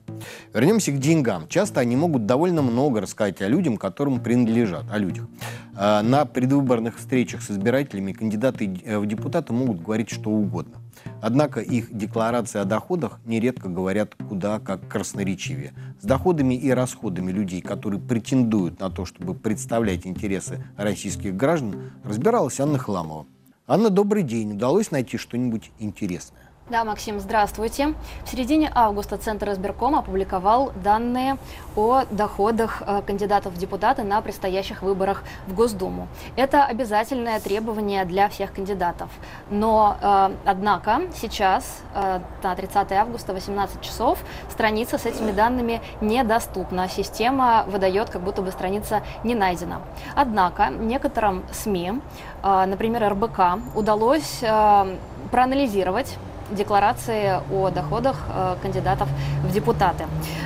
Вернемся 0.54 0.92
к 0.92 1.00
деньгам. 1.00 1.48
Часто 1.48 1.80
они 1.80 1.96
могут 1.96 2.28
довольно 2.28 2.62
много 2.62 3.02
рассказать 3.02 3.42
о 3.42 3.48
людям, 3.48 3.76
которым 3.78 4.22
принадлежат, 4.22 4.86
о 4.92 5.00
людях. 5.00 5.26
Э, 5.76 6.04
на 6.04 6.26
предвыборных 6.26 7.00
встречах 7.00 7.42
с 7.42 7.50
избирателями 7.50 8.12
кандидаты 8.12 8.68
в 8.68 9.06
депутаты 9.08 9.52
могут 9.52 9.82
говорить 9.82 10.12
что 10.12 10.30
угодно. 10.30 10.78
Однако 11.22 11.60
их 11.60 11.96
декларации 11.96 12.60
о 12.60 12.66
доходах 12.66 13.20
нередко 13.26 13.70
говорят 13.70 14.16
куда 14.30 14.60
как 14.60 14.88
красноречивее. 14.88 15.74
С 16.00 16.06
доходами 16.06 16.54
и 16.54 16.70
расходами 16.72 17.32
людей, 17.32 17.62
которые 17.62 18.00
претендуют 18.00 18.80
на 18.80 18.90
то, 18.90 19.06
чтобы 19.06 19.34
представлять 19.34 20.06
интересы 20.06 20.64
российских 20.78 21.36
граждан, 21.36 21.92
разбиралась 22.04 22.60
Анна 22.60 22.78
Хламова. 22.78 23.26
Анна, 23.68 23.90
добрый 23.90 24.24
день. 24.24 24.54
Удалось 24.54 24.92
найти 24.92 25.18
что-нибудь 25.18 25.72
интересное? 25.80 26.47
Да, 26.70 26.84
Максим, 26.84 27.22
здравствуйте. 27.22 27.94
В 28.26 28.30
середине 28.30 28.70
августа 28.76 29.16
Центр 29.16 29.52
избирком 29.52 29.96
опубликовал 29.96 30.74
данные 30.84 31.38
о 31.78 32.04
доходах 32.12 32.84
э, 32.86 33.02
кандидатов 33.08 33.54
в 33.54 33.58
депутаты 33.58 34.04
на 34.04 34.20
предстоящих 34.20 34.82
выборах 34.82 35.24
в 35.48 35.54
Госдуму. 35.54 36.10
Это 36.36 36.66
обязательное 36.66 37.40
требование 37.40 38.04
для 38.04 38.28
всех 38.28 38.52
кандидатов. 38.52 39.10
Но, 39.50 39.96
э, 40.02 40.36
однако, 40.44 41.04
сейчас, 41.16 41.84
э, 41.96 42.20
на 42.44 42.54
30 42.54 42.98
августа, 42.98 43.32
18 43.32 43.80
часов, 43.80 44.20
страница 44.52 44.98
с 44.98 45.06
этими 45.06 45.32
данными 45.32 45.80
недоступна. 46.02 46.90
Система 46.90 47.64
выдает, 47.68 48.10
как 48.10 48.22
будто 48.24 48.42
бы 48.42 48.52
страница 48.52 49.04
не 49.24 49.36
найдена. 49.36 49.84
Однако, 50.16 50.68
некоторым 50.68 51.46
СМИ, 51.54 52.02
например, 52.44 53.10
РБК, 53.14 53.60
удалось 53.74 54.44
проанализировать 55.32 56.18
декларации 56.52 57.42
о 57.52 57.70
доходах 57.70 58.18
э, 58.30 58.56
кандидатов 58.62 59.08
в 59.44 59.52
депутаты. 59.52 60.06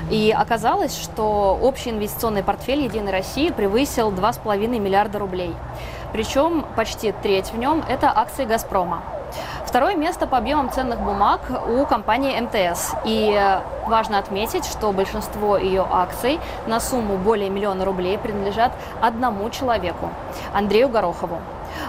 И 0.10 0.34
оказалось, 0.36 0.98
что 0.98 1.58
общий 1.62 1.90
инвестиционный 1.90 2.44
портфель 2.44 2.82
«Единой 2.82 3.12
России» 3.12 3.50
превысил 3.50 4.12
2,5 4.12 4.80
миллиарда 4.80 5.20
рублей. 5.20 5.56
Причем 6.14 6.66
почти 6.76 7.12
треть 7.12 7.52
в 7.52 7.58
нем– 7.58 7.84
это 7.90 8.12
акции 8.14 8.46
«Газпрома». 8.46 9.02
Второе 9.66 9.96
место 9.96 10.28
по 10.28 10.38
объемам 10.38 10.70
ценных 10.70 11.00
бумаг 11.00 11.40
у 11.70 11.86
компании 11.86 12.38
МТС. 12.38 12.94
И 13.06 13.40
важно 13.88 14.18
отметить, 14.18 14.66
что 14.66 14.92
большинство 14.92 15.56
ее 15.58 15.88
акций 15.90 16.42
на 16.68 16.82
сумму 16.82 17.16
более 17.16 17.50
миллиона 17.50 17.86
рублей 17.86 18.18
принадлежат 18.18 18.74
одному 19.02 19.50
человеку– 19.50 20.10
Андрею 20.54 20.90
Горохову. 20.90 21.40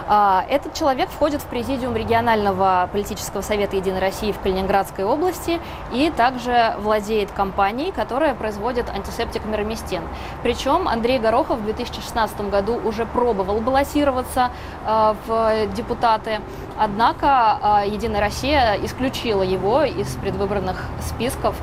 А, 0.07 0.45
этот 0.49 0.75
человек 0.75 1.09
входит 1.11 1.43
в 1.43 1.47
президиум 1.47 1.97
регионального 1.97 2.89
политического 2.93 3.41
совета 3.43 3.77
«Единой 3.77 4.01
России» 4.01 4.33
в 4.33 4.41
Калининградской 4.41 5.05
области 5.05 5.61
и 5.93 6.11
также 6.11 6.75
владеет 6.79 7.31
компанией, 7.33 7.93
которая 7.93 8.35
производит 8.35 8.89
антисептик 8.89 9.45
мироместин. 9.45 10.03
Причем 10.43 10.89
Андрей 10.89 11.19
Горохов 11.19 11.61
в 11.61 11.65
2016 11.65 12.51
году 12.51 12.81
уже 12.83 13.07
пробовал 13.07 13.61
баллотироваться 13.61 14.51
а, 14.85 15.17
в 15.27 15.67
депутаты, 15.75 16.41
однако 16.79 17.59
а, 17.61 17.85
«Единая 17.85 18.21
Россия» 18.21 18.79
исключила 18.83 19.43
его 19.43 19.83
из 19.83 20.09
предвыборных 20.17 20.77
списков, 21.01 21.55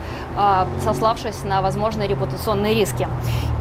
сославшись 0.83 1.43
на 1.43 1.61
возможные 1.61 2.07
репутационные 2.07 2.73
риски. 2.73 3.07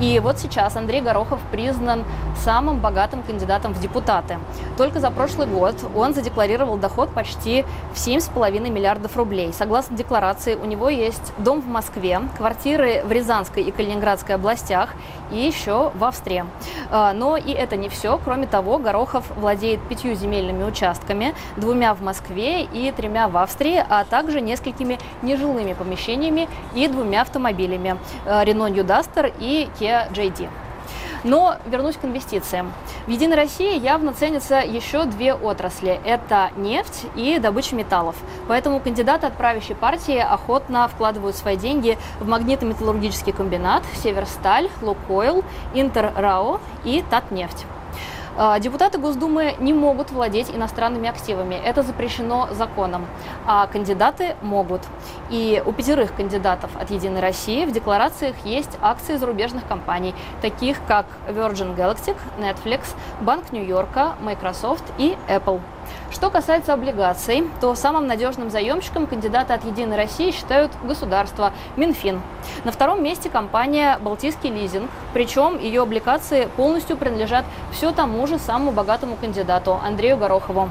И 0.00 0.20
вот 0.20 0.38
сейчас 0.38 0.76
Андрей 0.76 1.00
Горохов 1.00 1.40
признан 1.50 2.04
самым 2.36 2.78
богатым 2.78 3.22
кандидатом 3.22 3.74
в 3.74 3.80
депутаты. 3.80 4.38
Только 4.76 5.00
за 5.00 5.10
прошлый 5.10 5.46
год 5.48 5.74
он 5.94 6.14
задекларировал 6.14 6.76
доход 6.76 7.10
почти 7.10 7.64
в 7.92 7.96
7,5 7.96 8.70
миллиардов 8.70 9.16
рублей. 9.16 9.52
Согласно 9.52 9.96
декларации, 9.96 10.54
у 10.54 10.64
него 10.64 10.88
есть 10.88 11.32
дом 11.38 11.60
в 11.60 11.66
Москве, 11.66 12.20
квартиры 12.36 13.02
в 13.04 13.10
Рязанской 13.10 13.64
и 13.64 13.70
Калининградской 13.72 14.36
областях 14.36 14.90
и 15.32 15.38
еще 15.38 15.90
в 15.94 16.04
Австрии. 16.04 16.44
А, 16.90 17.12
но 17.12 17.36
и 17.36 17.50
это 17.50 17.76
не 17.76 17.88
все. 17.88 18.20
Кроме 18.22 18.46
того, 18.46 18.78
Горохов 18.78 19.24
владеет 19.36 19.80
пятью 19.88 20.14
земельными 20.14 20.62
участками, 20.64 21.34
двумя 21.56 21.94
в 21.94 22.02
Москве 22.02 22.62
и 22.64 22.92
тремя 22.92 23.28
в 23.28 23.36
Австрии, 23.36 23.84
а 23.88 24.04
также 24.04 24.40
несколькими 24.40 24.98
нежилыми 25.22 25.72
помещениями 25.72 26.48
и 26.74 26.88
двумя 26.88 27.22
автомобилями 27.22 27.96
Renault 28.26 28.70
New 28.70 28.84
Duster 28.84 29.32
и 29.38 29.68
Kia 29.78 30.10
JD. 30.12 30.48
Но 31.24 31.56
вернусь 31.66 31.96
к 31.96 32.04
инвестициям. 32.04 32.72
В 33.06 33.10
«Единой 33.10 33.36
России» 33.36 33.76
явно 33.76 34.12
ценятся 34.12 34.60
еще 34.60 35.04
две 35.04 35.34
отрасли. 35.34 36.00
Это 36.04 36.50
нефть 36.56 37.06
и 37.16 37.40
добыча 37.40 37.74
металлов. 37.74 38.14
Поэтому 38.46 38.78
кандидаты 38.78 39.26
от 39.26 39.34
правящей 39.36 39.74
партии 39.74 40.16
охотно 40.16 40.86
вкладывают 40.86 41.34
свои 41.34 41.56
деньги 41.56 41.98
в 42.20 42.28
магнитно-металлургический 42.28 43.32
комбинат, 43.32 43.82
Северсталь, 44.02 44.70
Лукойл, 44.80 45.44
Интеррао 45.74 46.60
и 46.84 47.04
Татнефть. 47.10 47.66
А, 48.40 48.60
депутаты 48.60 48.98
Госдумы 48.98 49.56
не 49.58 49.72
могут 49.72 50.12
владеть 50.12 50.48
иностранными 50.48 51.08
активами. 51.08 51.56
Это 51.56 51.82
запрещено 51.82 52.48
законом. 52.52 53.04
А 53.44 53.66
кандидаты 53.66 54.36
могут. 54.42 54.82
И 55.28 55.60
у 55.66 55.72
пятерых 55.72 56.14
кандидатов 56.14 56.70
от 56.80 56.88
«Единой 56.90 57.20
России» 57.20 57.64
в 57.64 57.72
декларациях 57.72 58.36
есть 58.44 58.78
акции 58.80 59.16
зарубежных 59.16 59.66
компаний, 59.66 60.14
таких 60.40 60.78
как 60.86 61.06
Virgin 61.26 61.74
Galactic, 61.74 62.16
Netflix, 62.38 62.94
Банк 63.20 63.50
Нью-Йорка, 63.50 64.14
Microsoft 64.20 64.84
и 64.98 65.16
Apple. 65.28 65.60
Что 66.10 66.30
касается 66.30 66.72
облигаций, 66.72 67.48
то 67.60 67.74
самым 67.74 68.06
надежным 68.06 68.50
заемщиком 68.50 69.06
кандидаты 69.06 69.52
от 69.52 69.64
«Единой 69.64 69.96
России» 69.96 70.30
считают 70.30 70.72
государство, 70.82 71.52
Минфин. 71.76 72.20
На 72.64 72.72
втором 72.72 73.02
месте 73.02 73.28
компания 73.28 73.98
«Балтийский 74.00 74.50
лизинг», 74.50 74.90
причем 75.12 75.58
ее 75.58 75.82
облигации 75.82 76.48
полностью 76.56 76.96
принадлежат 76.96 77.44
все 77.72 77.92
тому 77.92 78.26
же 78.26 78.38
самому 78.38 78.72
богатому 78.72 79.16
кандидату 79.16 79.78
Андрею 79.84 80.16
Горохову. 80.16 80.70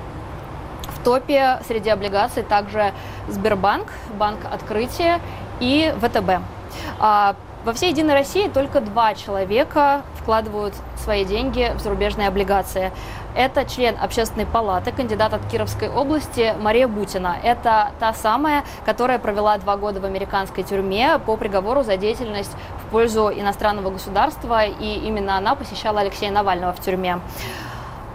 В 0.95 1.03
топе 1.03 1.60
среди 1.67 1.89
облигаций 1.89 2.43
также 2.43 2.93
Сбербанк, 3.30 3.93
Банк 4.15 4.39
Открытия 4.51 5.21
и 5.60 5.93
ВТБ. 6.01 6.41
А 6.99 7.36
во 7.63 7.73
всей 7.73 7.91
«Единой 7.91 8.13
России» 8.13 8.47
только 8.47 8.82
два 8.82 9.13
человека 9.13 10.01
вкладывают 10.15 10.73
свои 10.95 11.25
деньги 11.25 11.73
в 11.75 11.82
зарубежные 11.82 12.27
облигации. 12.27 12.91
Это 13.38 13.65
член 13.65 13.95
общественной 14.02 14.47
палаты, 14.47 14.91
кандидат 14.91 15.32
от 15.32 15.45
Кировской 15.45 15.89
области 15.89 16.56
Мария 16.60 16.88
Бутина. 16.88 17.36
Это 17.43 17.91
та 18.00 18.12
самая, 18.12 18.63
которая 18.84 19.19
провела 19.19 19.56
два 19.60 19.78
года 19.78 20.00
в 20.00 20.06
американской 20.06 20.63
тюрьме 20.63 21.19
по 21.19 21.38
приговору 21.38 21.84
за 21.84 21.97
деятельность 21.97 22.50
в 22.82 22.89
пользу 22.89 23.30
иностранного 23.30 23.91
государства, 23.91 24.65
и 24.65 24.95
именно 25.06 25.38
она 25.38 25.54
посещала 25.54 26.00
Алексея 26.00 26.32
Навального 26.32 26.73
в 26.73 26.80
тюрьме. 26.80 27.19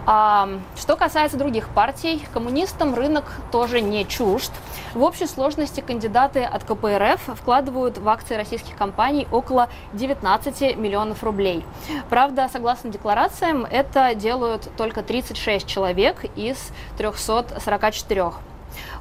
А, 0.05 0.49
что 0.75 0.97
касается 0.97 1.37
других 1.37 1.69
партий, 1.69 2.25
коммунистам 2.33 2.93
рынок 2.93 3.23
тоже 3.51 3.79
не 3.79 4.05
чужд. 4.05 4.51
В 4.93 5.01
общей 5.01 5.27
сложности 5.27 5.79
кандидаты 5.79 6.43
от 6.43 6.65
КПРФ 6.65 7.37
вкладывают 7.39 7.97
в 7.97 8.09
акции 8.09 8.35
российских 8.35 8.75
компаний 8.75 9.27
около 9.31 9.69
19 9.93 10.75
миллионов 10.75 11.23
рублей. 11.23 11.65
Правда, 12.09 12.49
согласно 12.51 12.89
декларациям, 12.89 13.65
это 13.65 14.13
делают 14.13 14.69
только 14.75 15.03
36 15.03 15.65
человек 15.65 16.25
из 16.35 16.57
344. 16.97 18.31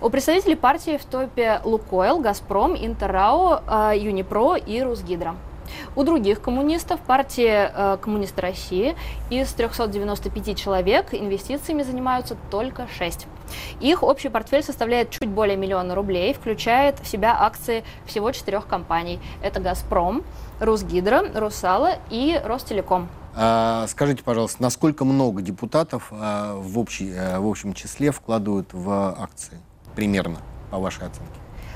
У 0.00 0.08
представителей 0.08 0.54
партии 0.54 0.98
в 0.98 1.04
топе 1.04 1.60
Лукойл, 1.64 2.20
Газпром, 2.20 2.76
Интеррао, 2.76 3.92
Юнипро 3.92 4.54
и 4.54 4.82
Русгидро. 4.82 5.34
У 5.96 6.04
других 6.04 6.40
коммунистов, 6.40 7.00
партии 7.00 7.70
э, 7.72 7.98
Коммунисты 8.00 8.40
России, 8.40 8.96
из 9.30 9.52
395 9.52 10.58
человек 10.58 11.12
инвестициями 11.12 11.82
занимаются 11.82 12.36
только 12.50 12.86
6. 12.98 13.26
Их 13.80 14.02
общий 14.02 14.28
портфель 14.28 14.62
составляет 14.62 15.10
чуть 15.10 15.28
более 15.28 15.56
миллиона 15.56 15.94
рублей, 15.94 16.32
включает 16.34 16.98
в 17.00 17.06
себя 17.06 17.36
акции 17.38 17.84
всего 18.06 18.32
четырех 18.32 18.66
компаний. 18.66 19.20
Это 19.42 19.60
«Газпром», 19.60 20.24
«Русгидро», 20.60 21.22
«Русала» 21.34 21.96
и 22.10 22.40
«Ростелеком». 22.44 23.08
А, 23.34 23.86
скажите, 23.88 24.22
пожалуйста, 24.22 24.62
насколько 24.62 25.04
много 25.04 25.40
депутатов 25.40 26.08
а, 26.10 26.54
в, 26.56 26.78
общей, 26.78 27.14
а, 27.16 27.40
в 27.40 27.46
общем 27.46 27.72
числе 27.72 28.10
вкладывают 28.10 28.68
в 28.72 28.90
акции? 29.18 29.58
Примерно, 29.94 30.38
по 30.70 30.78
вашей 30.78 31.06
оценке. 31.06 31.32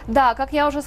Да, 0.07 0.35
как 0.35 0.53
я 0.53 0.69
уже 0.69 0.83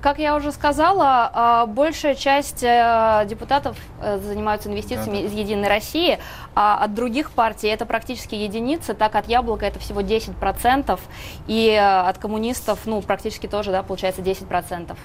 как 0.00 0.18
я 0.18 0.36
уже 0.36 0.52
сказала, 0.52 1.30
а, 1.32 1.66
большая 1.66 2.14
часть 2.14 2.62
э, 2.62 3.26
депутатов 3.28 3.76
э, 4.00 4.18
занимаются 4.18 4.68
инвестициями 4.70 5.16
да, 5.16 5.22
да. 5.22 5.26
из 5.26 5.32
«Единой 5.32 5.68
России», 5.68 6.18
а 6.54 6.82
от 6.84 6.94
других 6.94 7.30
партий 7.32 7.68
это 7.68 7.84
практически 7.84 8.34
единицы, 8.34 8.94
так 8.94 9.14
от 9.16 9.28
«Яблока» 9.28 9.66
это 9.66 9.78
всего 9.78 10.00
10%, 10.00 10.98
и 11.46 11.68
э, 11.68 11.78
от 11.78 12.18
коммунистов, 12.18 12.80
ну, 12.86 13.02
практически 13.02 13.46
тоже, 13.46 13.70
да, 13.70 13.82
получается 13.82 14.22
10%. 14.22 14.96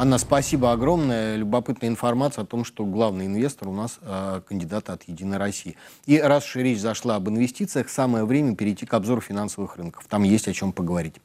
Анна, 0.00 0.18
спасибо 0.18 0.70
огромное. 0.70 1.34
Любопытная 1.34 1.90
информация 1.90 2.44
о 2.44 2.46
том, 2.46 2.64
что 2.64 2.84
главный 2.84 3.26
инвестор 3.26 3.66
у 3.66 3.72
нас 3.72 3.98
э, 4.00 4.42
кандидат 4.46 4.90
от 4.90 5.02
«Единой 5.08 5.38
России». 5.38 5.76
И 6.06 6.20
раз 6.20 6.44
уж 6.44 6.54
речь 6.56 6.78
зашла 6.78 7.16
об 7.16 7.28
инвестициях, 7.28 7.88
самое 7.88 8.24
время 8.24 8.54
перейти 8.54 8.86
к 8.86 8.94
обзору 8.94 9.20
финансовых 9.20 9.76
рынков. 9.76 10.04
Там 10.08 10.22
есть 10.22 10.46
о 10.46 10.52
чем 10.52 10.72
поговорить. 10.72 11.16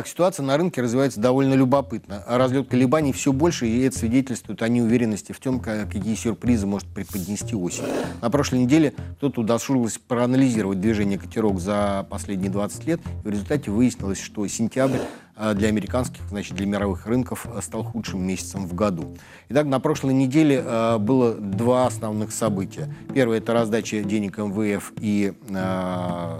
Итак, 0.00 0.08
ситуация 0.08 0.44
на 0.46 0.56
рынке 0.56 0.80
развивается 0.80 1.20
довольно 1.20 1.52
любопытно. 1.52 2.24
Разлет 2.26 2.68
колебаний 2.68 3.12
все 3.12 3.34
больше, 3.34 3.66
и 3.66 3.82
это 3.82 3.98
свидетельствует 3.98 4.62
о 4.62 4.68
неуверенности 4.70 5.32
в 5.32 5.40
том, 5.40 5.60
какие 5.60 6.14
сюрпризы 6.14 6.66
может 6.66 6.88
преподнести 6.88 7.54
осень. 7.54 7.84
На 8.22 8.30
прошлой 8.30 8.60
неделе 8.60 8.94
кто-то 9.18 9.42
удосужился 9.42 10.00
проанализировать 10.00 10.80
движение 10.80 11.18
котировок 11.18 11.60
за 11.60 12.06
последние 12.08 12.50
20 12.50 12.86
лет. 12.86 13.00
И 13.22 13.28
в 13.28 13.30
результате 13.30 13.70
выяснилось, 13.70 14.18
что 14.18 14.46
сентябрь 14.46 15.00
э, 15.36 15.52
для 15.52 15.68
американских, 15.68 16.22
значит, 16.30 16.56
для 16.56 16.64
мировых 16.64 17.04
рынков 17.06 17.46
э, 17.54 17.60
стал 17.60 17.84
худшим 17.84 18.26
месяцем 18.26 18.66
в 18.66 18.72
году. 18.72 19.18
Итак, 19.50 19.66
на 19.66 19.80
прошлой 19.80 20.14
неделе 20.14 20.62
было 20.98 21.34
два 21.34 21.86
основных 21.86 22.32
события. 22.32 22.90
Первое– 23.12 23.36
это 23.40 23.52
раздача 23.52 24.02
денег 24.02 24.38
МВФ 24.38 24.94
и, 24.98 25.34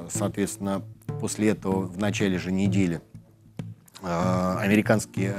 соответственно, 0.09 0.81
после 1.21 1.51
этого 1.51 1.83
в 1.83 1.99
начале 1.99 2.39
же 2.39 2.53
недели 2.53 3.03
американские 4.03 5.35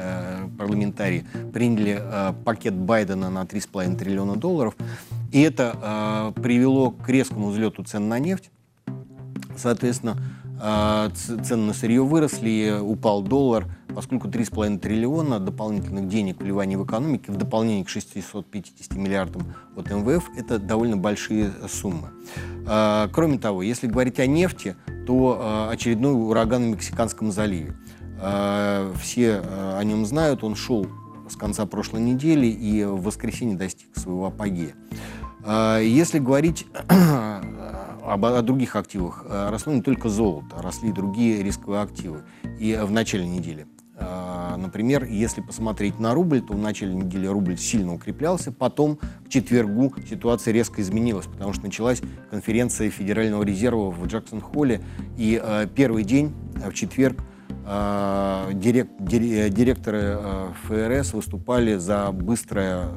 парламентарии 0.57 1.25
приняли 1.53 2.01
пакет 2.45 2.73
Байдена 2.73 3.29
на 3.29 3.43
3,5 3.43 3.97
триллиона 3.97 4.35
долларов. 4.35 4.75
И 5.31 5.41
это 5.41 6.33
привело 6.41 6.91
к 6.91 7.07
резкому 7.09 7.49
взлету 7.49 7.83
цен 7.83 8.07
на 8.07 8.19
нефть. 8.19 8.51
Соответственно, 9.57 10.17
цены 11.15 11.67
на 11.67 11.73
сырье 11.73 12.03
выросли, 12.03 12.77
упал 12.79 13.23
доллар, 13.23 13.65
поскольку 13.93 14.27
3,5 14.27 14.79
триллиона 14.79 15.39
дополнительных 15.39 16.07
денег 16.07 16.41
вливания 16.41 16.77
в 16.77 16.85
экономику 16.85 17.31
в 17.31 17.35
дополнение 17.35 17.83
к 17.83 17.89
650 17.89 18.95
миллиардам 18.95 19.53
от 19.75 19.89
МВФ– 19.89 20.29
это 20.37 20.59
довольно 20.59 20.97
большие 20.97 21.51
суммы. 21.67 22.09
Кроме 23.11 23.39
того, 23.39 23.63
если 23.63 23.87
говорить 23.87 24.19
о 24.19 24.27
нефти, 24.27 24.75
то 25.05 25.67
очередной 25.71 26.13
ураган 26.13 26.63
в 26.63 26.67
Мексиканском 26.67 27.31
заливе. 27.31 27.75
Все 28.21 29.41
о 29.77 29.81
нем 29.83 30.05
знают, 30.05 30.43
он 30.43 30.55
шел 30.55 30.87
с 31.29 31.35
конца 31.35 31.65
прошлой 31.65 32.01
недели 32.01 32.45
и 32.47 32.83
в 32.83 33.01
воскресенье 33.01 33.57
достиг 33.57 33.95
своего 33.95 34.27
апогея. 34.27 34.75
Если 35.81 36.19
говорить 36.19 36.67
об, 38.03 38.25
о 38.25 38.41
других 38.41 38.75
активах. 38.75 39.25
Росло 39.27 39.73
не 39.73 39.81
только 39.81 40.09
золото, 40.09 40.61
росли 40.61 40.89
и 40.89 40.91
другие 40.91 41.43
рисковые 41.43 41.81
активы. 41.81 42.23
И 42.59 42.77
в 42.81 42.91
начале 42.91 43.27
недели. 43.27 43.65
Например, 44.57 45.03
если 45.03 45.41
посмотреть 45.41 45.99
на 45.99 46.13
рубль, 46.13 46.41
то 46.41 46.53
в 46.53 46.57
начале 46.57 46.93
недели 46.93 47.27
рубль 47.27 47.57
сильно 47.57 47.93
укреплялся, 47.93 48.51
потом 48.51 48.97
к 49.25 49.29
четвергу 49.29 49.93
ситуация 50.09 50.53
резко 50.53 50.81
изменилась, 50.81 51.27
потому 51.27 51.53
что 51.53 51.65
началась 51.65 52.01
конференция 52.29 52.89
Федерального 52.89 53.43
резерва 53.43 53.91
в 53.91 54.05
Джексон-Холле, 54.07 54.81
и 55.17 55.41
первый 55.75 56.03
день, 56.03 56.33
в 56.55 56.73
четверг, 56.73 57.23
директоры 58.53 60.19
ФРС 60.67 61.13
выступали 61.13 61.75
за 61.75 62.11
быстрое 62.11 62.87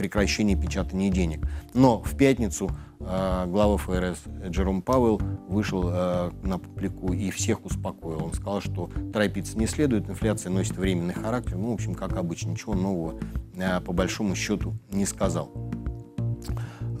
прекращение 0.00 0.56
печатания 0.56 1.10
денег. 1.10 1.46
Но 1.74 2.00
в 2.00 2.16
пятницу 2.16 2.70
а, 3.00 3.46
глава 3.46 3.76
ФРС 3.76 4.22
Джером 4.48 4.80
Пауэлл 4.80 5.20
вышел 5.46 5.84
а, 5.86 6.32
на 6.42 6.58
публику 6.58 7.12
и 7.12 7.30
всех 7.30 7.64
успокоил. 7.66 8.24
Он 8.24 8.32
сказал, 8.32 8.62
что 8.62 8.90
торопиться 9.12 9.58
не 9.58 9.66
следует, 9.66 10.08
инфляция 10.08 10.50
носит 10.50 10.78
временный 10.78 11.12
характер. 11.12 11.56
Ну, 11.56 11.70
в 11.70 11.74
общем, 11.74 11.94
как 11.94 12.16
обычно, 12.16 12.50
ничего 12.50 12.74
нового 12.74 13.18
а, 13.58 13.80
по 13.80 13.92
большому 13.92 14.34
счету 14.34 14.74
не 14.90 15.04
сказал. 15.04 15.50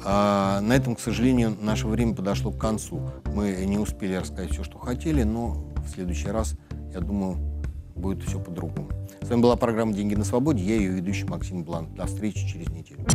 На 0.02 0.72
этом, 0.72 0.96
к 0.96 1.00
сожалению, 1.00 1.54
наше 1.60 1.86
время 1.86 2.14
подошло 2.14 2.50
к 2.50 2.58
концу. 2.58 3.10
Мы 3.26 3.64
не 3.66 3.78
успели 3.78 4.14
рассказать 4.14 4.50
все, 4.50 4.64
что 4.64 4.78
хотели, 4.78 5.24
но 5.24 5.69
следующий 5.90 6.28
раз, 6.28 6.54
я 6.92 7.00
думаю, 7.00 7.36
будет 7.94 8.22
все 8.22 8.40
по-другому. 8.40 8.88
С 9.22 9.28
вами 9.28 9.42
была 9.42 9.56
программа 9.56 9.92
«Деньги 9.92 10.14
на 10.14 10.24
свободе». 10.24 10.62
Я 10.62 10.76
ее 10.76 10.90
ведущий 10.90 11.24
Максим 11.24 11.64
Бланк. 11.64 11.94
До 11.94 12.06
встречи 12.06 12.46
через 12.48 12.68
неделю. 12.68 13.06